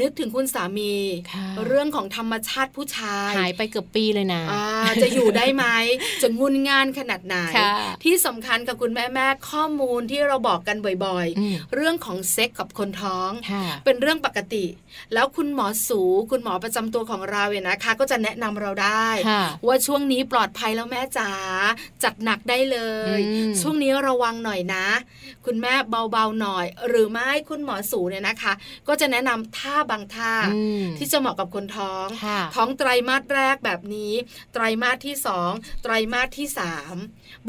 [0.00, 0.94] นึกถึงคุณสามี
[1.32, 4.64] ค่ะเรื่องของธรรมชาติผู้ชาย หายไปเกือบปีเลยนะอ่า
[5.02, 5.64] จะอยู่ได้ไหม
[6.22, 7.72] จะงุนงานขนาดไหนค่ะ
[8.04, 14.64] ที่สำคัญกับคุณแม่แม่ๆข้อมูลที่เราบอกกันบ่อยอืมๆเรื่องของเซ็กกับคนท้องค่ะเป็นเรื่องปกติ
[15.14, 15.91] แล้วคุณหมอสู
[16.30, 21.30] คุณหมอประจำตัวของเราเนี่ยนะคะ ก็จะแนะนำเราได้ค่ะว่าช่วงนี้ปลอดภัยแล้วแม่จ๋า
[22.04, 22.78] จัดหนักได้เล
[23.18, 24.86] ยอืมช่วงนี้ระวังหน่อยนะ
[25.46, 28.52] คุณแม่เบาๆหน่อย หรือไม่คุณหมอสูเนี่ยนะคะ
[28.88, 34.12] ก็จะแนะนำท่าบางท่าอืมที่จะเหมาะกับคนท้องค่ะท้องไตรมาสแรกแบบนี้
[34.52, 35.50] ไตรมาสที่สอง
[35.82, 36.96] ไตรมาสที่สาม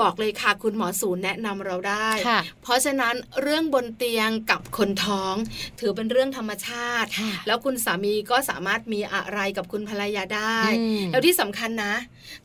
[0.02, 5.36] บอกเลยค่ะคุณหมอสูแนะนำเราได้ค่ะเพราะฉะนั้นเรื่องบนเตียงกับคนท้อง
[5.80, 11.94] ถือเป็นเรื่องธรรมชาติค่ะแล้วคุณสามีก็สามารถมีอะไรกับคุณภรรยาได้อืมแล้วที่สำคัญนะ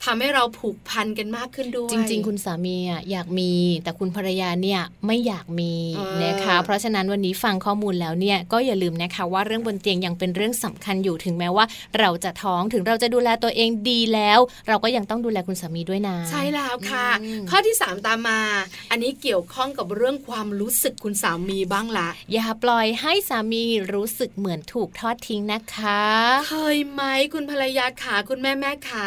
[0.05, 11.65] ทำให้เราผูกพันกันมากขึ้นด้วย จริง ๆ คุณสามีอะอยากมี แต่คุณภรรยาเนี่ยไม่อยากมีเออนะคะ เพราะฉะนั้นวันนี้ฟังข้อมูลแล้วเนี่ยก็อย่าลืมนะคะว่าเรื่องบนเตียงยังเป็นเรื่องสำคัญอยู่ถึงแม้ว่า
[11.99, 18.41] เราจะท้องถึงเราจะดูแลตัวเองดีแล้ว เราก็ยังต้องดูแลคุณสามีด้วยนะใช่แล้วค่ะอืมข้อที่สามตามมา
[18.91, 23.65] อันนี้เกี่ยวข้องกับเรื่องความรู้สึกคุณสามีบ้างละอย่าปล่อยให้สามี
[23.95, 26.03] รู้สึกเหมือนถูกทอดทิ้งนะคคะ
[26.49, 27.03] เคยไหม
[27.35, 29.05] คุณภรรยาขาคุณแม่แม่ขา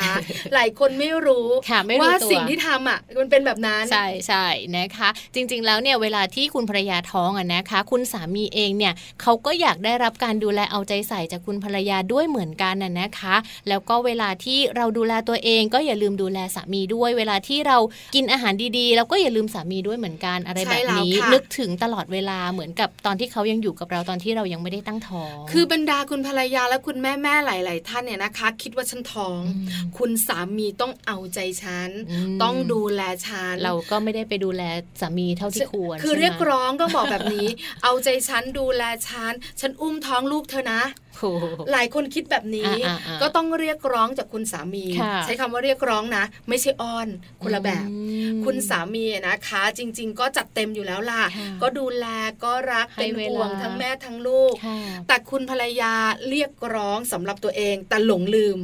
[0.53, 4.45] หลายคนไม่รู้ค่ะไม่รู้ว่าตัวสิ่งที่ทำอะมันเป็นแบบนั้นใช่ใช่
[4.77, 13.35] นะคะ จริง ๆ แล้วเนี่ยเวลาที่คุณภรรยาท้องอะนะคะ คุณสามีเองเนี่ยเขาก็อยากได้รับการดูแลเอาใจใส่จากคุณภรรยาด้วยเหมือนกันน่ะนะคะ
[13.69, 17.77] แล้วก็เวลาที่เราดูแลตัวเองก็อย่าลืมดูแลสามีด้วย เวลาที่เรา
[18.15, 34.63] กินอาหารดีๆเราก็อย่าลืมสามีด้วยเหมือนกันอะไรใช่แบบแล้วนี้ค่ะนึกถึงตลอดเวลาเหมือนกับตอนที่เขายังอยู่กับเราตอนที่เรายังไม่ได้ตั้งท้อง คือบรรดาคุณภรรยาและคุณแม่แม่ๆหลาย ๆ ท่านเนี่ยนะคะ คิดว่าฉันท้องอืมคุณสามีต้องเอาใจฉันอืมต้องดูแลฉันเราก็ไม่ได้ไปดูแล
[35.01, 37.47] สามีเท่าที่ควร คือใช่ไหมเรียกร้องต้องบอกแบบนี้
[37.83, 41.23] เอาใจฉันดูแลฉันฉันอุ้มท้องลูกเธอนะโอ้โห
[41.71, 47.07] หลายคนคิดแบบนี้อ่าๆๆก็ต้องเรียกร้องจากคุณสามีค่ะใช้คำว่าเรียกร้องนะ ไม่ใช่อ้อน
[47.43, 47.95] คนละแบบอื
[48.31, 52.05] มคุณสามีนะคะ จริง ๆ ก็จัดเต็มอยู่แล้วล่ะค่ะก็ดูแล
[52.43, 55.93] ก็รักให้เป็นเวห่วงลาทั้งแม่ทั้งลูกค่ะแต่คุณภรรยา
[56.29, 58.57] เรียกร้องสำหรับตัวเอง แต่หลงลืม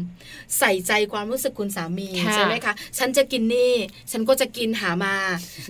[0.60, 3.74] ใส่ใจความรู้สึกคุณสามีค่ะใช่ไหมคะฉันจะกินนี่
[4.12, 5.16] ฉันก็จะกินหามา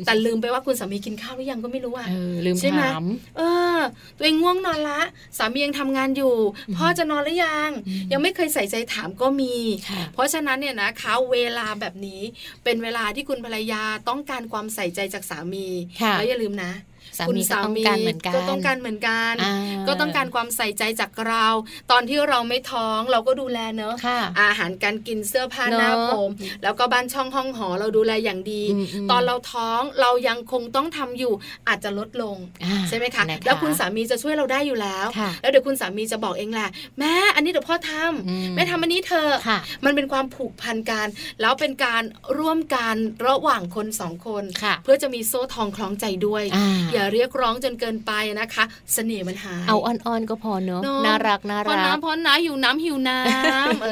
[0.06, 3.06] แต่ลืมไปว่าคุณสามีกินข้าวหรือยังก็ไม่รู้อะเออลืมใช่ไหมถาม
[3.38, 3.42] เอ
[3.78, 3.80] อ
[4.18, 5.00] ตัวเองง่วงนอนละ
[5.38, 6.34] สามียังทำงานอยู่
[6.78, 9.56] พ่อจะนอนหรือยังอืมยังไม่เคยใส่ใจถามก็มี
[9.90, 12.22] ค่ะเพราะฉะนั้นเนี่ยนะคะเวลาแบบนี้
[12.64, 15.68] เป็นเวลาที่คุณภรรยาต้องการความใส่ใจจากสามี
[16.02, 16.72] ค่ะแล้วอย่าลืมนะ
[17.18, 19.54] สาคุณมีก็ต้องการเหมือนกันก็ต้องการเหมือนกันอ่า
[19.88, 21.48] ก็ต้องการความใส่ใจจากเรา
[21.92, 26.30] ตอนที่เราไม่ท้องเราก็ดูแลเนอะค่ะอาหารการกินเสื้อผ้าเนอะหน้าผม
[26.64, 31.34] แล้วก็บ้านช่องห้องหอเราดูแลอย่างดีอืมอืมตอนเราท้องเรายังคงต้องทำอยู่
[31.68, 41.08] อาจจะลดลงอ่าใช่ไหมคะนแล้วคุณสามีจะช่วยเราได้อยู่แล้วค่ะแล้วเดี๋ยวคุณสามีจะบอกเองแหละแม่อันนี้เดี๋ยวพ่อทำอืมแม่ทำอันนี้เธอะค่ะมันเป็นความผูกพันกัน
[41.42, 42.04] แล้วเป็นการ
[42.40, 42.96] ร่วมกัน
[43.28, 53.90] ระหว่างคนสองคนค่ะเพื่อจะมีโซ่ทองคล้องใจด้วยอ่าอย่าเรียกร้องจนเกินไปนะคะ เสน่ห์มันหายเอาอ่อนๆก็พอเนอะเนอะน่ารักน่าพอรักน้ำพอน้ำหิวน้ำหิวน้ำเอ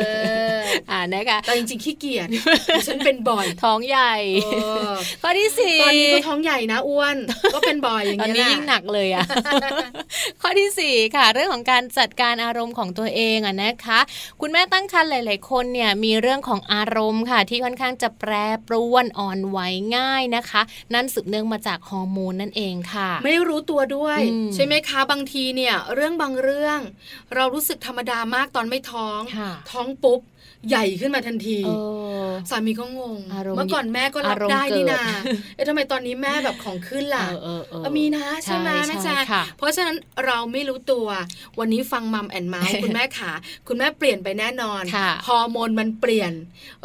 [0.57, 0.61] อ
[0.91, 4.13] อ่านะคะแต่จริงๆขี้เกียจดิฉันเป็นบ่อยท้องใหญ่
[4.43, 4.49] เอ
[4.89, 7.17] อข้อที่สี่ตอนนี้ก็ท้องใหญ่นะอ้วน
[7.53, 9.25] ก็เป็นบ่อยอย่างตอนเงี้ยนี้ยิ่งหนักเลยอะ
[10.41, 13.99] ข้อที่สี่ค่ะ เรื่องของการจัดการอารมณ์ของตัวเองอะนะคะ
[14.41, 18.31] คุณแม่ตั้งครรภ์หลาย ๆ คนเนี่ยมีเรื่องของอารมณ์ค่ะ ที่ค่อนข้างจะแปร
[18.67, 19.59] ปรวนอ่อนไหว
[19.95, 20.61] ง่ายนะคะ
[20.93, 26.79] นั่นสืบเนื่องมาจากฮอร์โมนนั่นเองค่ะไม่รู้ตัวด้วยอืมใช่ไหมคะบางทีเนี่ย เรื่องบางเรื่อง
[27.35, 30.21] เรารู้สึกธรรมดามากตอนไม่ท้องค่ะท้องปุ๊บ
[30.69, 31.71] ใหญ่ขึ้นมาทันทีเอ
[32.27, 35.21] อสามีก็งงอารมณ์เมื่อก่อนแม่ก็รับอารมณ์ได้นี่เกินาด
[35.55, 41.07] เอ๊ะทำไมตอนนี้แม่แบบของขึ้นล่ะเออเออเออเออมีนะใช่ไหมแม่ใช่แจ๊ค่ะเพราะฉะนั้นเราไม่รู้ตัว
[41.59, 43.31] วันนี้ฟังมัมแอนเมาส์คุณแม่ขา
[43.67, 46.31] คุณแม่เปลี่ยนไปแน่นอนค่ะฮอร์โมนมันเปลี่ยน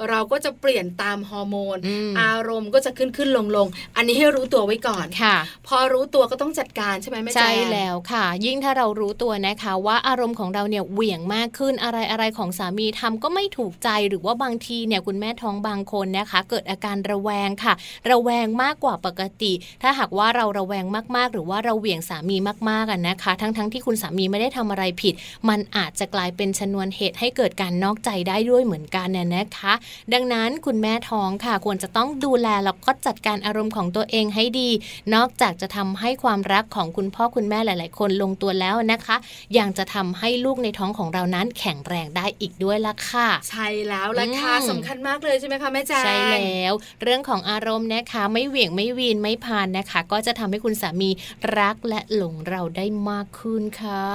[0.09, 5.37] เราก็จะเปลี่ยนตามฮอร์โมนอืมอารมณ์ก็จะขึ้นขึ้นลงลงอันนี้ให้รู้ตัวไว้ก่อนค่ะ
[5.67, 17.75] พอรู้ตัวก็ต้องจัดการใช่ไหมแม่แจ๊ใช่แล้วค่ะ ยิ่งถ้าเรารู้ตัวนะคะ ว่าอารมณ์ของเราเนี่ยเหวี่ยงมากขึ้นอะไรอะไรของสามีทำก็ไม่ถูกใจหรือว่าบางทีเนี่ยคุณแม่ท้องบางคนนะคะ เกิดอาการระแวงค่ะ
[18.11, 20.85] ระแวงมากกว่าปกติ ถ้าหากว่าเราระแวง
[21.17, 22.37] มากๆ หรือว่าเราเหวี่ยงสามี
[22.69, 25.15] มากๆกันนะคะ ทั้งๆทที่คุณสามีไม่ได้ทำอะไรผิด
[25.49, 29.73] มันอาจจะกลายเป็นชนวนเหตุให้เกิดการนอกใจได้ด้วยเหมือนกันน่ะนะคะ
[30.13, 34.69] ดังนั้นคุณแม่ท้องค่ะ ควรจะต้องดูแลแล้วก็จัดการอารมณ์ของตัวเองให้ดี
[35.15, 39.17] นอกจากจะทำให้ความรักของคุณพ่อคุณแม่หลาย ๆ คนลงตัวแล้วนะคะ
[39.59, 51.11] ยังจะทำให้ลูกในท้องของเรานั้นแข็งแรงได้อีกด้วยล่ะค่ะใช่แล้วละค่ะอืมสำคัญมากเลยใช่ไหมคะแม่แจ๊งใช่แล้ว เรื่องของอารมณ์นะคะไม่เหวี่ยงไม่วีนไม่พานนะคะ ก็จะทำให้คุณสามี
[51.59, 54.07] รักและหลงเราได้มากขึ้นค่ะ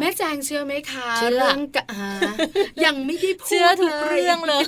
[0.00, 2.08] แม่แจงเชื่อไหมคะเชื่อองกะอา
[2.84, 4.64] ยังไม่ได้พูดเชื่อทุกเรื่องเลย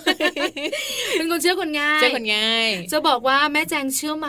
[1.17, 4.29] เป็นคนเชื่อคนง่ายเจ้าคนง่าย จะบอกว่าแม่แจงเชื่อไหม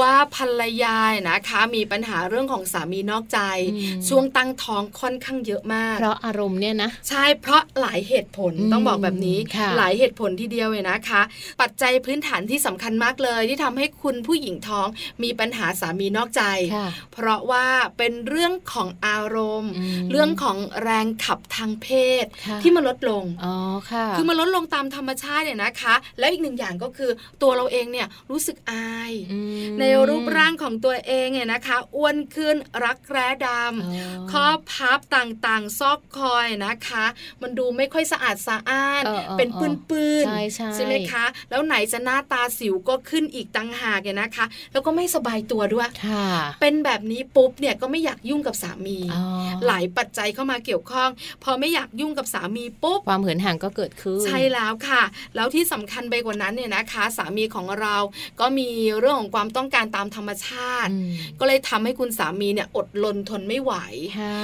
[0.00, 0.96] ว่าภรรยา
[1.28, 3.40] นะคะ มีปัญหาเรื่องของสามีนอกใจ
[3.72, 11.22] อืมช่วงตั้งท้องค่อนข้างเยอะมาก เพราะอารมณ์เนี่ยนะ ใช่เพราะหลายเหตุผลอืมต้องบอกแบบนี้ค่ะหลายเหตุผลทีเดียวเลยนะคะ
[11.60, 14.88] ปัจจัยพื้นฐานที่สำคัญมากเลย ที่ทำให้คุณผู้หญิงท้อง
[15.22, 16.42] มีปัญหาสามีนอกใจ
[16.76, 17.66] ค่ะเพราะว่า
[17.98, 21.88] เป็นเรื่องของอารมณ์อืมเรื่องของแรงขับทางเพ
[22.22, 23.54] ศค่ะที่มันลดลงอ๋อ
[23.90, 27.10] ค่ะคือมันลดลงตามธรรมชาติเนี่ยนะคะ แล้วอีกหนึ่งอย่างก็คือ
[27.42, 29.38] ตัวเราเองเนี่ยรู้สึกอายอื
[29.72, 37.04] มในรูปร่างของตัวเองเนี่ยนะคะอ้วนขึ้นรักแร้ดอ๋อำข้อพับต่างๆ ซอกคอยนะคะ
[37.42, 39.48] มันดูไม่ค่อยสะอาดสะอ้านเออเออเป็น
[39.90, 40.40] ปื้นใช่
[40.74, 46.28] ใช่ไหมคะ แล้วไหนจะหน้าตาสิวก็ขึ้นอีกต่างหากเนี่ยนะคะ แล้วก็ไม่สบายตัวด้วยค่ะ
[46.60, 49.24] เป็นแบบนี้ปุ๊บเนี่ยก็ไม่อยากยุ่งกับสามีอ๋อ
[49.66, 51.10] หลายปัจจัยเข้ามาเกี่ยวข้อง
[51.44, 55.02] พอไม่อยากยุ่งกับสามีปุ๊บความเหินห่างก็เกิดขึ้นใช่แล้วค่ะ
[55.34, 57.96] แล้วที่สำคัญไปกว่านั้นเนี่ยนะคะ สามีของเรา
[58.40, 58.68] ก็มี
[58.98, 63.72] เรื่องของความต้องการตามธรรมชาติอืมก็เลยทำให้คุณสามีเนี่ยอดลนทนไม่ไหว
[64.18, 64.36] ค่ะ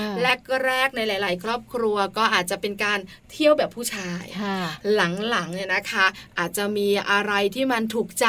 [0.66, 2.98] แรกๆในหลาย ๆ ครอบครัวก็อาจจะเป็นการ
[3.32, 4.31] เที่ยวแบบผู้ชายค่ะ
[4.96, 5.00] ห
[5.34, 6.06] ลังๆเนี่ยนะคะ
[6.38, 8.28] อาจจะมีอะไรที่มันถูกใจ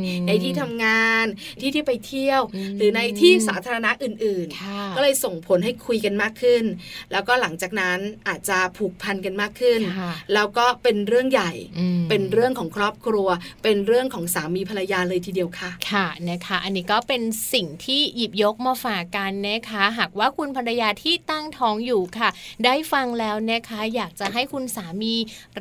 [0.00, 1.24] อืมในที่ทำงาน
[1.60, 6.64] ที่ที่ไปเที่ยวอืมหรือในที่สาธารณะอื่นค่ะๆก็เลยส่งผลให้คุยกันมากขึ้น
[7.12, 7.98] แล้วก็หลังจากนั้น
[8.28, 13.28] อาจจะผูกพันกันมากขึ้นค่ะแล้วก็เป็นเรื่องใหญ่อืมเป็นเรื่องของครอบครัว
[13.62, 22.28] เป็นเรื่องของสามีภรรยาเลยทีเดียวค่ะ ค่ะนะคะ อันนี้ก็เป็นสิ่งที่หยิบยกมาฝากกันนะคะ หากว่าคุณภรรยาที่ตั้งท้องอยู่ค่ะ
[22.64, 25.14] ได้ฟังแล้วนะคะ อยากจะให้คุณสามี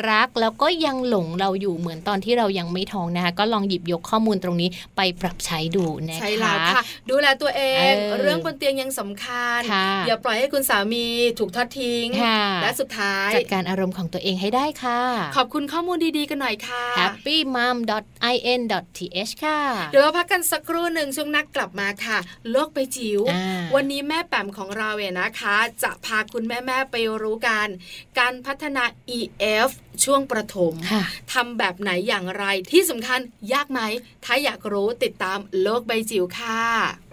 [0.10, 11.06] รักแล้วก็ยังหลงเราอยู่เหมือนตอนที่เรายังไม่ท้องนะคะ ก็ลองหยิบยกข้อมูลตรงนี้ไปปรับใช้ดูนะคะใช่แล้วค่ะ ดูแลตัวเองเออเรื่องบนเตียงยังสำคัญค่ะอย่าปล่อยให้คุณสามี
[11.40, 15.02] ถูกทอดทิ้งค่ะและสุดท้าย จัดการอารมณ์ของตัวเองให้ได้ค่ะ
[15.38, 19.60] ขอบคุณข้อมูลดีๆกันหน่อยค่ะ happymom.in.th ค่ะ
[19.92, 22.18] เดี๋ยวเราพักกันสักครู่หนึ่งช่วงนักกลับมาค่ะ
[22.52, 27.68] โลกใบจิ๋วอ่าวันนี้แม่แปมของเราเนี่ยนะคะ จะพาคุณแม่ๆไปรู้กัน
[28.20, 28.84] การพัฒนา
[29.18, 29.70] EF
[30.04, 33.20] ช่วงประถมค่ะทำแบบไหนอย่างไรที่สำคัญ
[33.54, 33.82] ยากไหม
[34.26, 37.13] ถ้าอยากรู้ติดตามโลกใบจิ๋วค่ะ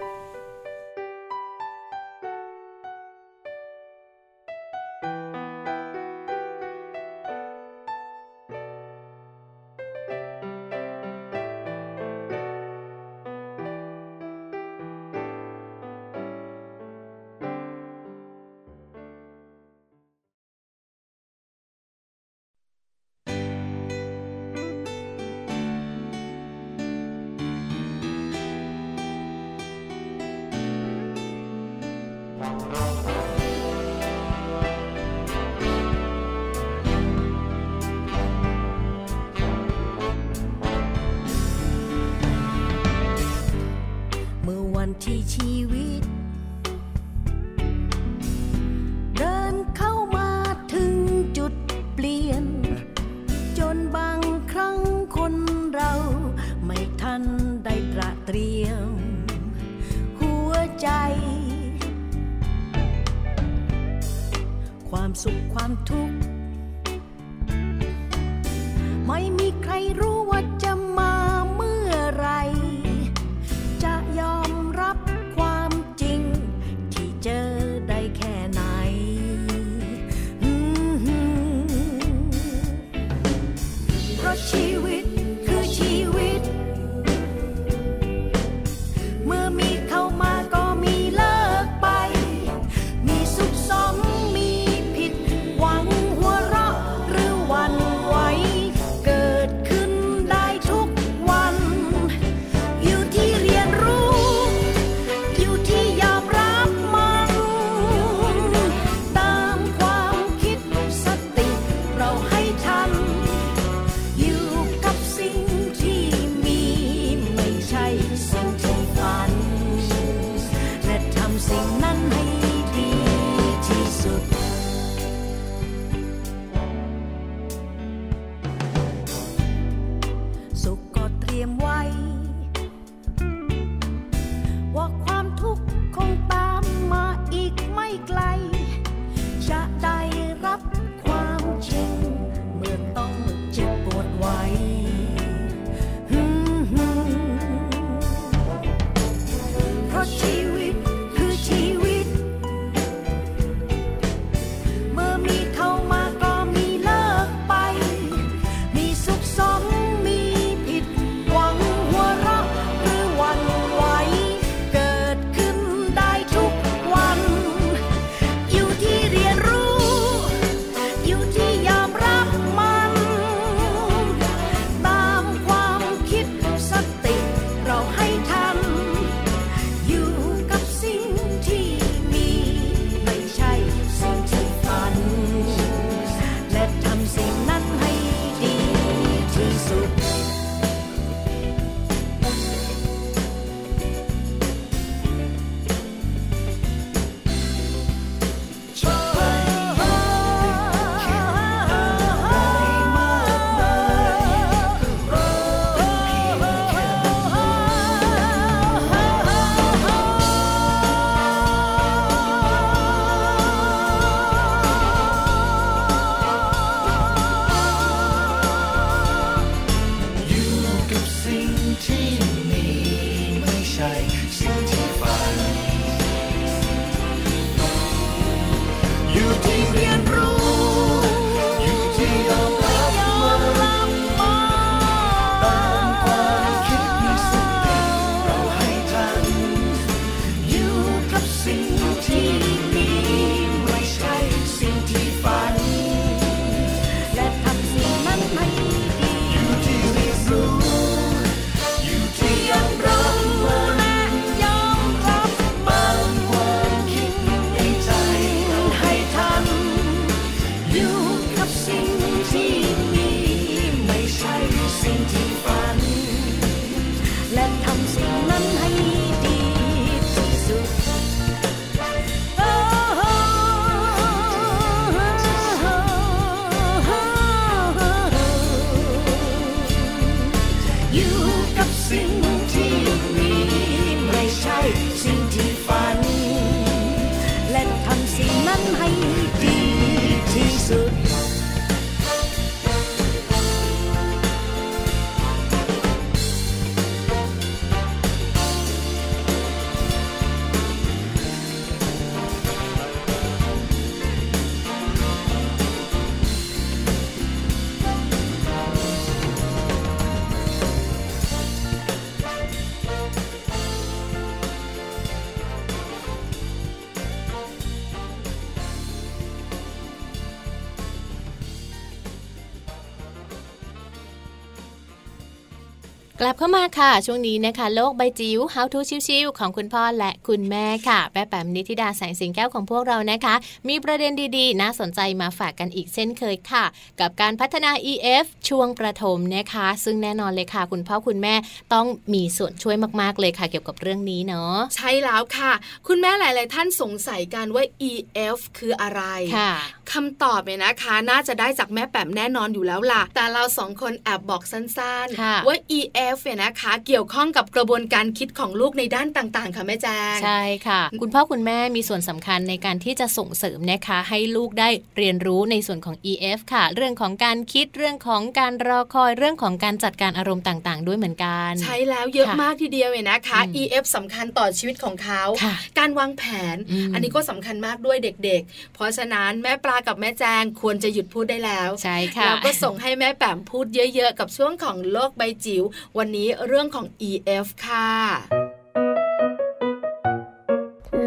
[326.22, 333.34] กลับเข้ามาค่ะ ช่วงนี้นะคะ โลกใบจิ๋ว How to ชิวๆของคุณพ่อและคุณแม่ค่ะแม่แปมนิธิดาแสงสิงแก้วของพวกเรานะคะ
[333.68, 336.64] มีประเด็นดีๆ น่าสนใจมาฝากกันอีกเช่นเคยค่ะ
[337.00, 341.34] กับการพัฒนา EF ช่วงประถมนะคะ ซึ่งแน่นอนเลยค่ะ คุณพ่อคุณแม่
[341.74, 345.52] ต้องมีส่วนช่วยมากๆเลยค่ะ เกี่ยวกับเรื่องนี้เนาะใช่แล้วค่ะ
[345.88, 349.02] คุณแม่หลาย ๆ ท่านสงสัยกันว่า EF คืออะไร
[349.36, 349.52] ค่ะ
[349.92, 354.62] คำตอบเนี่ยนะคะ น่าจะได้จากแม่แปมแน่นอนอยู่แล้วล่ะแต่เราสองคนแอบบอกสั้
[355.04, 376.22] นค่ะๆว่า EF เนี่ยนะคะ เกี่ยวข้องกับกระบวนการคิดของลูกในด้านต่าง ๆ ค่ะแม่แจงใช่ค่ะ คุณพ่อคุณแม่มีส่วนสำคัญในการที่จะส่งเสริมนะคะ ให้ลูกได้เรียนรู้ในส่วนของ EF ค่ะ เรื่องของการคิดเรื่องของการรอคอยเรื่องของการจัดการอารมณ์ต่าง ๆ ด้วยเหมือนกัน ใช่แล้วเยอะค่ะมากทีเดียวเลยนะคะอืม EF สำคัญต่อชีวิตของเขาค่ะการวางแผ
[376.54, 385.62] นอืมอันนี้ก็สำคัญมากด้วยเด็ก ๆ เพราะฉะนั้นแม่ปลากับแม่แจงควรจะหยุดพูดได้แล้วใช่ค่ะเราก็ส่งให้แม่แปมพูดเยอะ ๆ กับช่วงของโลกใบจิ๋ว
[386.02, 387.90] วันนี้เรื่องของ EF ค่ะ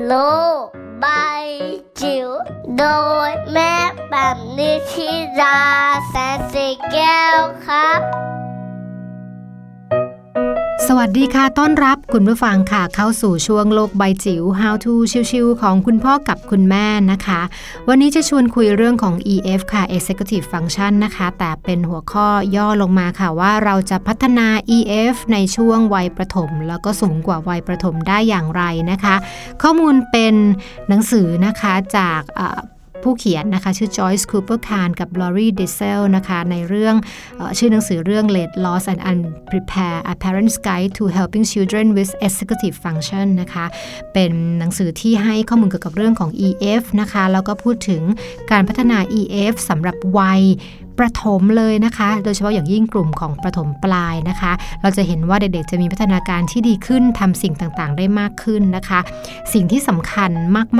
[0.06, 0.14] โล
[0.64, 0.66] ก
[1.00, 1.06] ใบ
[2.02, 2.30] จิ๋ว
[2.78, 2.86] โด
[3.28, 3.76] ยแม่
[4.10, 5.10] แบบนิชิ
[5.41, 5.62] รา
[6.10, 8.00] แสนสีแก้วครับ
[10.88, 14.94] สวัสดีค่ะ ต้อนรับคุณผู้ฟังค่ะ เข้าสู่ช่วงโลกใบจิ๋ว How to
[15.32, 17.42] ชิวๆของคุณพ่อกับคุณแม่นะคะ
[17.88, 29.16] วันนี้จะชวนคุยเรื่องของ EF ค่ะ Executive Function นะคะ แต่เป็นหัวข้อย่อลงมาค่ะว่าเราจะพัฒนา EF ในช่วงวัยประถม แล้วก็สูงกว่าวัยประถมได้อย่างไรนะคะ
[29.62, 30.36] ข้อมูลเป็น
[30.88, 32.22] หนังสือนะคะจาก
[33.04, 36.95] ผู้เขียนนะคะ ชื่อ Joyce Cooper Kahn กับ Laurie Dissel นะคะในเรื่อง
[37.39, 43.66] ออชื่อหนังสือเรื่อง Late Loss and Unprepared A Parent's Guide to Helping Children with Executive Function นะคะ
[44.14, 48.01] เป็นหนังสือที่ให้ข้อมูลเกี่ยวกับเรื่องของ EF นะคะ แล้วก็พูดถึง
[48.51, 50.41] การพัฒนา EF สำหรับวัย
[51.00, 59.00] ประถมเลยนะคะ โดยเฉพาะอย่างยิ่งกลุ่มของประถมปลายนะคะ เราจะเห็นว่าเด็กๆ จะมีพัฒนาการที่ดีขึ้นทำสิ่งต่างๆ ได้มากขึ้นนะคะ
[59.54, 60.32] สิ่งที่สำคัญ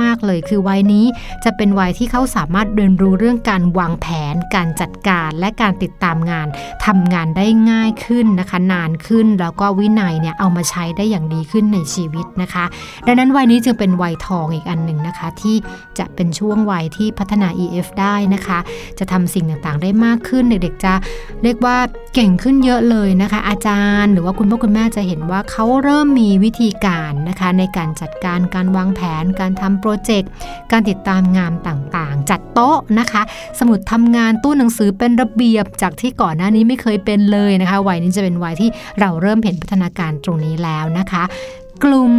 [0.02, 1.06] มากๆเลยคือวัยนี้
[1.44, 6.46] จะเป็นวัยที่เขาสามารถเรียนรู้เรื่องการวางแผน การจัดการและการติดตามงาน
[6.86, 12.64] ทำงานได้ง่ายขึ้นนะคะ นานขึ้นแล้วก็วินัยเนี่ยเอามาใช้ได้อย่างดีขึ้นในชีวิตนะคะ
[13.06, 15.56] ดังนั้นวัยนี้จึงเป็นวัยทองอีกอันหนึ่งนะคะ ที่
[15.98, 18.58] จะเป็นช่วงวัยที่พัฒนา EF ได้นะคะ
[18.98, 20.94] จะทำสิ่งต่างๆ ได้มากขึ้น เด็กๆ จะ
[21.42, 21.76] เรียกว่า
[22.14, 30.30] เก่งขึ้นเยอะเลยนะคะ อาจารย์ หรือว่าคุณพ่อคุณแม่จะเห็นว่าเขาเริ่มมีวิธีการนะคะ ในการจัดการการวางแผน การทำโปรเจกต์
[30.72, 33.22] การติดตามงานต่างๆ จัดโต๊ะนะคะ
[33.58, 41.22] สมุดทำงานตู้หนังสือเป็นระเบียบจากที่ก่อนหน้านี้ไม่เคยเป็นเลยนะคะวัยนี้จะเป็นวัยที่เราเริ่มเห็นพัฒนาการตรงนี้แล้วนะคะ
[41.86, 42.14] กลุ่ม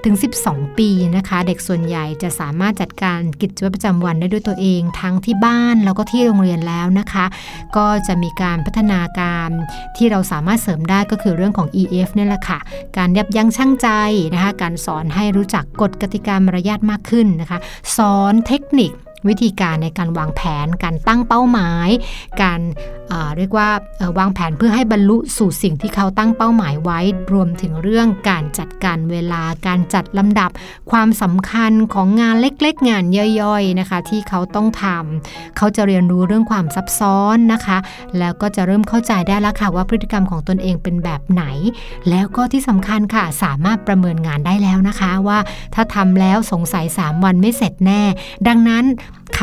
[0.00, 7.24] 11-12 ปีนะคะ เด็กส่วนใหญ่จะสามารถจัดการกิจวัตรประจำวันได้ด้วยตัวเอง ทั้งที่บ้านแล้วก็ที่โรงเรียนแล้วนะคะ
[7.76, 9.48] ก็จะมีการพัฒนาการ
[9.96, 12.58] ที่เราสามารถเสริมได้ก็คือเรื่องของ EF นี่แหละค่ะ
[12.96, 13.88] การยับยั้งชั่งใจ
[14.34, 17.58] นะคะ การสอนให้รู้จักกฎกติกามารยาทมากขึ้นนะคะ
[17.96, 18.92] สอนเทคนิค
[19.28, 21.88] วิธีการในการวางแผน การตั้งเป้าหมาย
[22.42, 22.60] การ
[23.36, 23.68] เรียกว่า
[24.18, 27.00] วางแผนเพื่อให้บรรลุสู่สิ่งที่เขาตั้งเป้าหมายไว้
[27.32, 30.50] รวมถึงเรื่องการจัดการเวลา การจัดลำดับ
[30.90, 33.04] ความสำคัญของงานเล็กๆ งาน
[33.40, 37.78] ย่อยๆนะคะ ที่เขาต้องทำเขาจะเรียนรู้เรื่องความซับซ้อนนะคะ
[38.18, 41.44] แล้วก็จะเริ่มเข้าใจได้แล้วค่ะว่าพฤติกรรมของตนเองเป็นแบบไหน
[42.08, 45.38] แล้วก็ที่สำคัญค่ะสามารถประเมินงานได้แล้วนะคะ ว่า
[45.74, 48.02] ถ้าทำแล้วสงสัย 3 วันไม่เสร็จแน่
[48.48, 48.84] ดังนั้น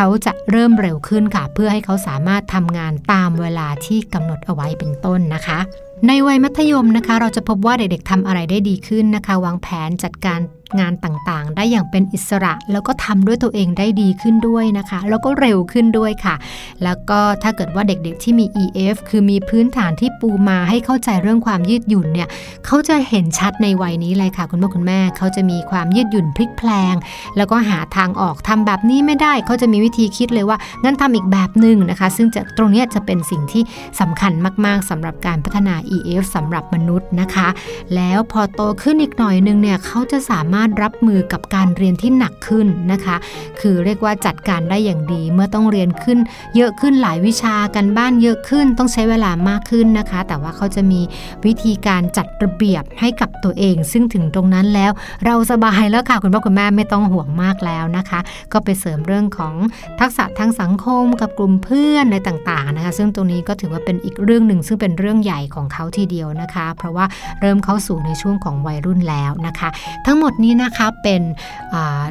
[0.02, 5.60] เขาจะเริ่มเร็วขึ้นค่ะ เพื่อให้เขาสามารถทำงานตามเวลาที่กำหนดเอาไว้เป็นต้นนะคะ
[6.08, 10.40] ในวัยมัธยมนะคะ เราจะพบว่าเด็กๆทำอะไรได้ดีขึ้นนะคะ วางแผนจัดการ
[10.80, 16.36] งานต่างๆ ได้อย่างเป็นอิสระ แล้วก็ทำด้วยตัวเองได้ดีขึ้นด้วยนะคะ แล้วก็เร็วขึ้นด้วยค่ะ
[16.84, 22.28] แล้วก็ถ้าเกิดว่าเด็กๆที่มี EF คือมีพื้นฐานที่ปูมาให้เข้าใจเรื่องความยืดหยุ่นเนี่ย
[22.66, 26.96] เขาจะเห็นชัดในวัยนี้เลยค่ะ คุณพ่อคุณแม่เขาจะมีความยืดหยุ่นพลิกแพลง
[27.38, 33.64] แล้วก็หาทางออกทำแบบนี้ไม่ได้เขาจะมีวิธีคิดเลยว่างั้นทำอีกแบบหนึ่งนะคะ ซึ่งจะตรงนี้จะเป็นสิ่งที่
[34.00, 34.34] สำคัญ
[34.66, 37.48] มากๆสำหรับการพัฒนา EF สำหรับมนุษย์นะคะ
[37.96, 43.16] แล้วพอโตขึ้นอีกหน่อยนึงเนี่ยเขาจะสามารถารถรับมือกับการเรียนที่หนักขึ้นนะคะ
[43.60, 46.20] คือเรียกว่าจัดการได้อย่างดีเมื่อต้องเรียนขึ้น
[46.56, 51.02] เยอะขึ้นหลายวิชากันบ้านเยอะขึ้นต้องใช้เวลามากขึ้นนะคะ แต่ว่าเขาจะมี
[51.46, 54.92] วิธีการจัดระเบียบให้กับตัวเอง ซึ่งถึงตรงนั้นแล้ว
[55.26, 58.20] เราสบายแล้วค่ะคุณพ่อคุณแม่ไม่ต้องห่วงมากแล้วนะคะ
[58.54, 59.54] ก็ไปเสริมเรื่องของ
[60.00, 67.06] ทักษะทางสังคมกับกลุ่มเพื่อนในต่างๆนะคะ ซึ่งตรงนี้ก็ถือว่าเป็นอีกเรื่องหนึ่งซึ่งเป็นเรื่องใหญ่ของเขาทีเดียวนะคะ เพราะว่า
[67.42, 69.70] เริ่มเข้าสู่ในช่วงของวัยรุ่นแล้วนะคะ
[70.06, 71.22] ทั้งหมดนี้นะคะเป็น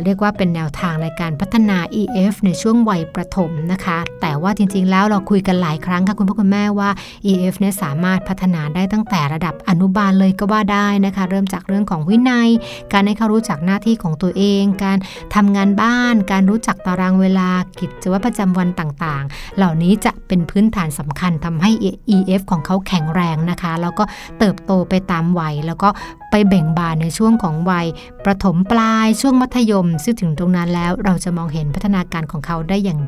[0.04, 6.90] เรียกว่าเป็นแนวทางในการพัฒนา EF ในช่วงวัยประถมนะคะ แต่ว่าจริงๆ แล้วเราคุยกันหลายครั้งค่ะคุณพ่อคุณแม่ว่า
[7.30, 12.48] EF เนี่ยสามารถพัฒนาได้ตั้งแต่ระดับอนุบาลเลยก็ว่าได้นะคะ เริ่มจากเรื่องของวินัย
[12.92, 14.98] การให้เขารู้จักหน้าที่ของตัวเอง การ
[15.34, 21.70] ทำงานบ้าน การรู้จักตารางเวลากิจวัตรประจำวันต่างๆ เหล่านี้จะเป็นพื้นฐานสำคัญทำให้
[22.16, 24.04] EF ของเขาแข็งแรงนะคะ แล้วก็
[24.38, 25.88] เติบโตไปตามวัยแล้วก็
[26.30, 27.86] ไปเบ่งบานในช่วงของวัย
[28.24, 33.00] ปประถมปลายช่วงมัธยม ซึ่งถึงตรงนั้นแล้วเราจะมองเห็นพัฒนาการของเขาได้อย่าง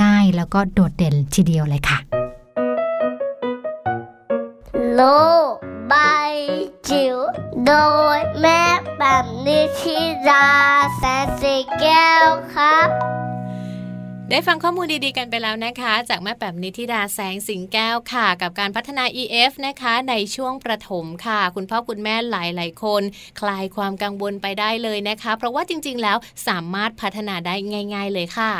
[0.00, 1.98] ง่ายแล้วก็โดดเด่นทีเดียวเลยค่ะ
[4.92, 5.00] โล
[5.92, 6.34] บาย
[6.88, 7.16] จิ๋ว
[7.66, 7.72] โด
[8.16, 8.62] ยแม่
[8.98, 9.98] แบบนิชิ
[10.28, 10.48] รา
[10.96, 12.88] แสนสีแก้วครับ
[14.32, 23.02] ได้ฟังข้อมูลดีๆกันไปแล้วนะคะ จากแม่แบบนิติดาแสงสิงแก้วค่ะ กับการพัฒนา EF นะคะในช่วงประถมค่ะ คุณพ่อคุณแม่หลายๆคน
[23.40, 26.16] คลายความกังวลไปได้เลยนะคะ เพราะว่าจริงๆแล้ว
[26.48, 27.54] สามารถพัฒนาได้
[27.94, 28.52] ง่าย ๆเลยค่ะ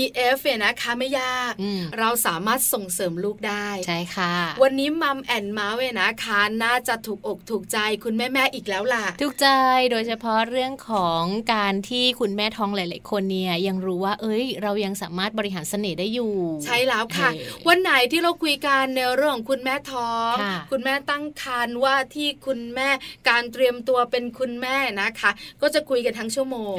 [0.00, 1.52] EF เนี่ยนะคะไม่ยาก
[1.98, 9.48] เราสามารถส่งเสริมลูกได้ใช่ค่ะ วันนี้มัมแอนเมาส์เนี่ยนะคะน่าจะถูกอกถูกใจคุณแม่ๆอีกแล้วล่ะถูกใจ
[9.90, 11.22] โดยเฉพาะเรื่องของ
[11.54, 16.34] การที่คุณแม่ท้องหลาย ๆ คนเนี่ยยังรู้ว่าเอ้ย เรายังสามารถบริหารเสน่ห์ได้อยู่
[16.64, 17.30] ใช่แล้วค่ะ
[17.68, 20.34] วันไหนที่เราคุยกันในเรื่องของคุณแม่ท้อง
[20.70, 22.88] คุณแม่ตั้งครรภ์ว่าที่คุณแม่
[23.28, 25.30] การเตรียมตัวเป็นคุณแม่นะคะ
[25.62, 26.76] ก็จะคุยกันทั้งชั่วโมง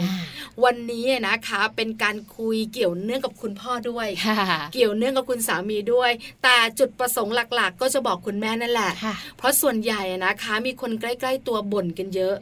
[0.63, 4.07] วันนี้นะคะ เป็นการคุยเกี่ยวเนื่องกับคุณพ่อด้วย
[4.73, 6.11] เกี่ยวเนื่องกับคุณสามีด้วย
[6.43, 8.91] แต่จุดประสงค์หลักๆ ก็จะบอกคุณแม่นั่นแหละ
[9.37, 12.35] เพราะส่วนใหญ่นะคะ มีคนใกล้ ๆ ตัวบ่นกันเยอะ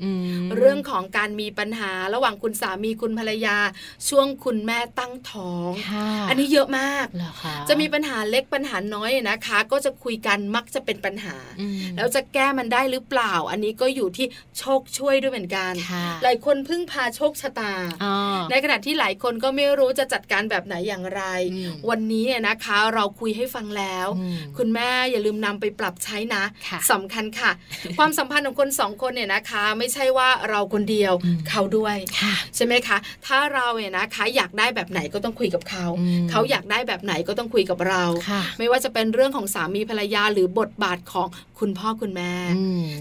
[0.58, 3.58] เรื่องของการมีปัญหาระหว่างคุณสามีคุณภรรยา
[4.10, 5.72] ช่วงคุณแม่ตั้งท้อง
[6.30, 7.06] อันนี้เยอะมาก
[7.70, 11.36] จะมีปัญหาเล็กปัญหาน้อยนะคะ ก็จะคุยกันมักจะเป็นปัญหา
[11.96, 14.26] แล้วจะแก้มันได้หรือเปล่า อันนี้ก็อยู่ที่
[14.60, 15.74] โชคช่วยด้วยเหมือนกัน
[16.24, 17.74] หลายคนพึ่งพาโชคชะตา
[18.52, 21.24] ในขณะที่หลายคนก็ไม่รู้จะจัดการแบบไหนอย่างไร
[21.90, 24.08] วันนี้นะคะเราคุยให้ฟังแล้ว
[24.58, 26.44] คุณแม่อย่าลืมนำไปปรับใช้นะ
[26.92, 27.52] สำคัญค่ะ
[27.98, 31.14] ความสัมพันธ์ของคนสองคนเนี่ยนะคะ ไม่ใช่ว่าเราคนเดียว
[31.50, 31.98] เขาด้วย
[32.56, 35.73] ใช่ไหมคะ ถ้าเราเนี่ยนะคะอยากได้แบบไหนก็ต้องคุยกับเขา
[36.32, 38.04] เขาอยากได้แบบไหนก็ต้องคุยกับเรา
[38.60, 41.28] ไม่ว่าจะเป็นเรื่องของสามีภรรยาหรือบทบาทของ
[41.60, 42.34] คุณพ่อคุณแม่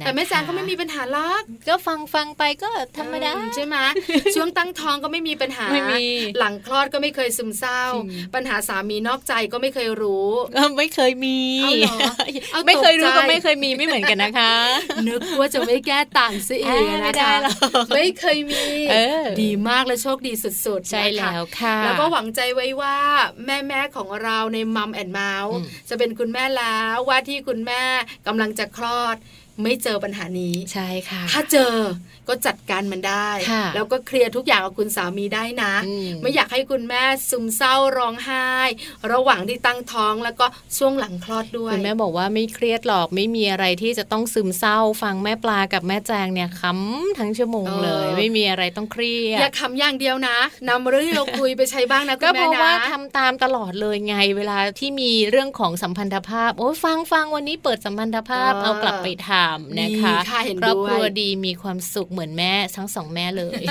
[0.00, 2.68] แต่แม่แจงก็ไม่มีปัญหาลักก็ฟังฟังไปก็
[2.98, 3.76] ธรรมดาใช่ไหม
[4.34, 5.66] ช่วงตั้งท้องก็ไม่มีปัญหา
[6.38, 7.82] หลังคลอดก็ไม่เคยซึมเศร้า
[8.34, 10.30] ปัญหาสามีนอกใจก็ไม่เคยรู้
[10.78, 11.40] ไม่เคยมี
[12.66, 14.52] ไม่เคยรู้ก็ไม่เคยมีไม่เหมือนกันนะคะ
[15.08, 17.34] นึกว่าจะไม่แก้ต่างสิเองนะคะ
[17.94, 18.64] ไม่เคยมี
[19.42, 22.96] ดีมากและโชคดีสุดๆใช่แล้วค่ะ แล้วก็หวังใจไว้ว่า
[23.46, 25.54] แม่แม่ของเราในมัมแอนเมาส์
[25.88, 27.82] จะเป็นคุณแม่แล้วว่าที่คุณแม่
[28.26, 29.16] กำลังจะคลอด
[29.62, 31.74] ไม่เจอปัญหานี้ใช่ค่ะ ถ้าเจอ
[32.28, 38.48] ก็จัดการมันได้ค่ะแล้วก็เคลียร์ทุกอย่างกับคุณสามีได้นะอืมไม่อยากให้คุณแม่ซึมเศร้าร้องไห้
[39.12, 40.46] ระหว่างที่ตั้งท้องแล้วก็
[40.78, 50.38] ช่วงหลังคลอดด้วยคุณแม่บอกว่าไม่เครียดหรอกไม่มีอะไรที่จะต้องซึมเศร้า ฟังแม่ปลากับแม่แจงเนี่ยขำทั้งชั่วโมงเลย ไม่มีอะไรต้องเครียดอย่าคำอย่างเดียวนะ
[50.68, 59.41] นำเรื่องที่เราคุยไปใช้บ้างนะคุก็ณเพแม่ราะนะว่าทำตามตลอดเลยไง เวลาที่มีเรื่องของสัมพันธภาพโอ้ยฟังฟังวันนี้เปิดสัมพันธภาพเออเอากลับไปทำ
[59.80, 63.62] นะคะดีค่ะเห็นครอบด้วยครัวดีมีความสุขเหมือนแม่ทั้งสองแม่เลย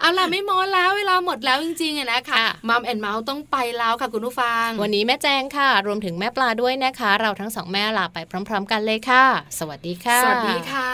[0.00, 8.18] เอาล่ะไม่โม้แล้วเวลาหมดแล้วจริงๆอะนะคะค่ะมัมแอนเมาส์ต้องไปแล้วค่ะคุณผู้ฟัง วันนี้แม่แจงค่ะ รวมถึงแม่ปลาด้วยนะคะ เราทั้งสองแม่ลาไป
[8.48, 9.24] พร้อม ๆ กันเลยค่ะ
[9.58, 10.92] สวัสดีค่ะ สวัสดีค่ะ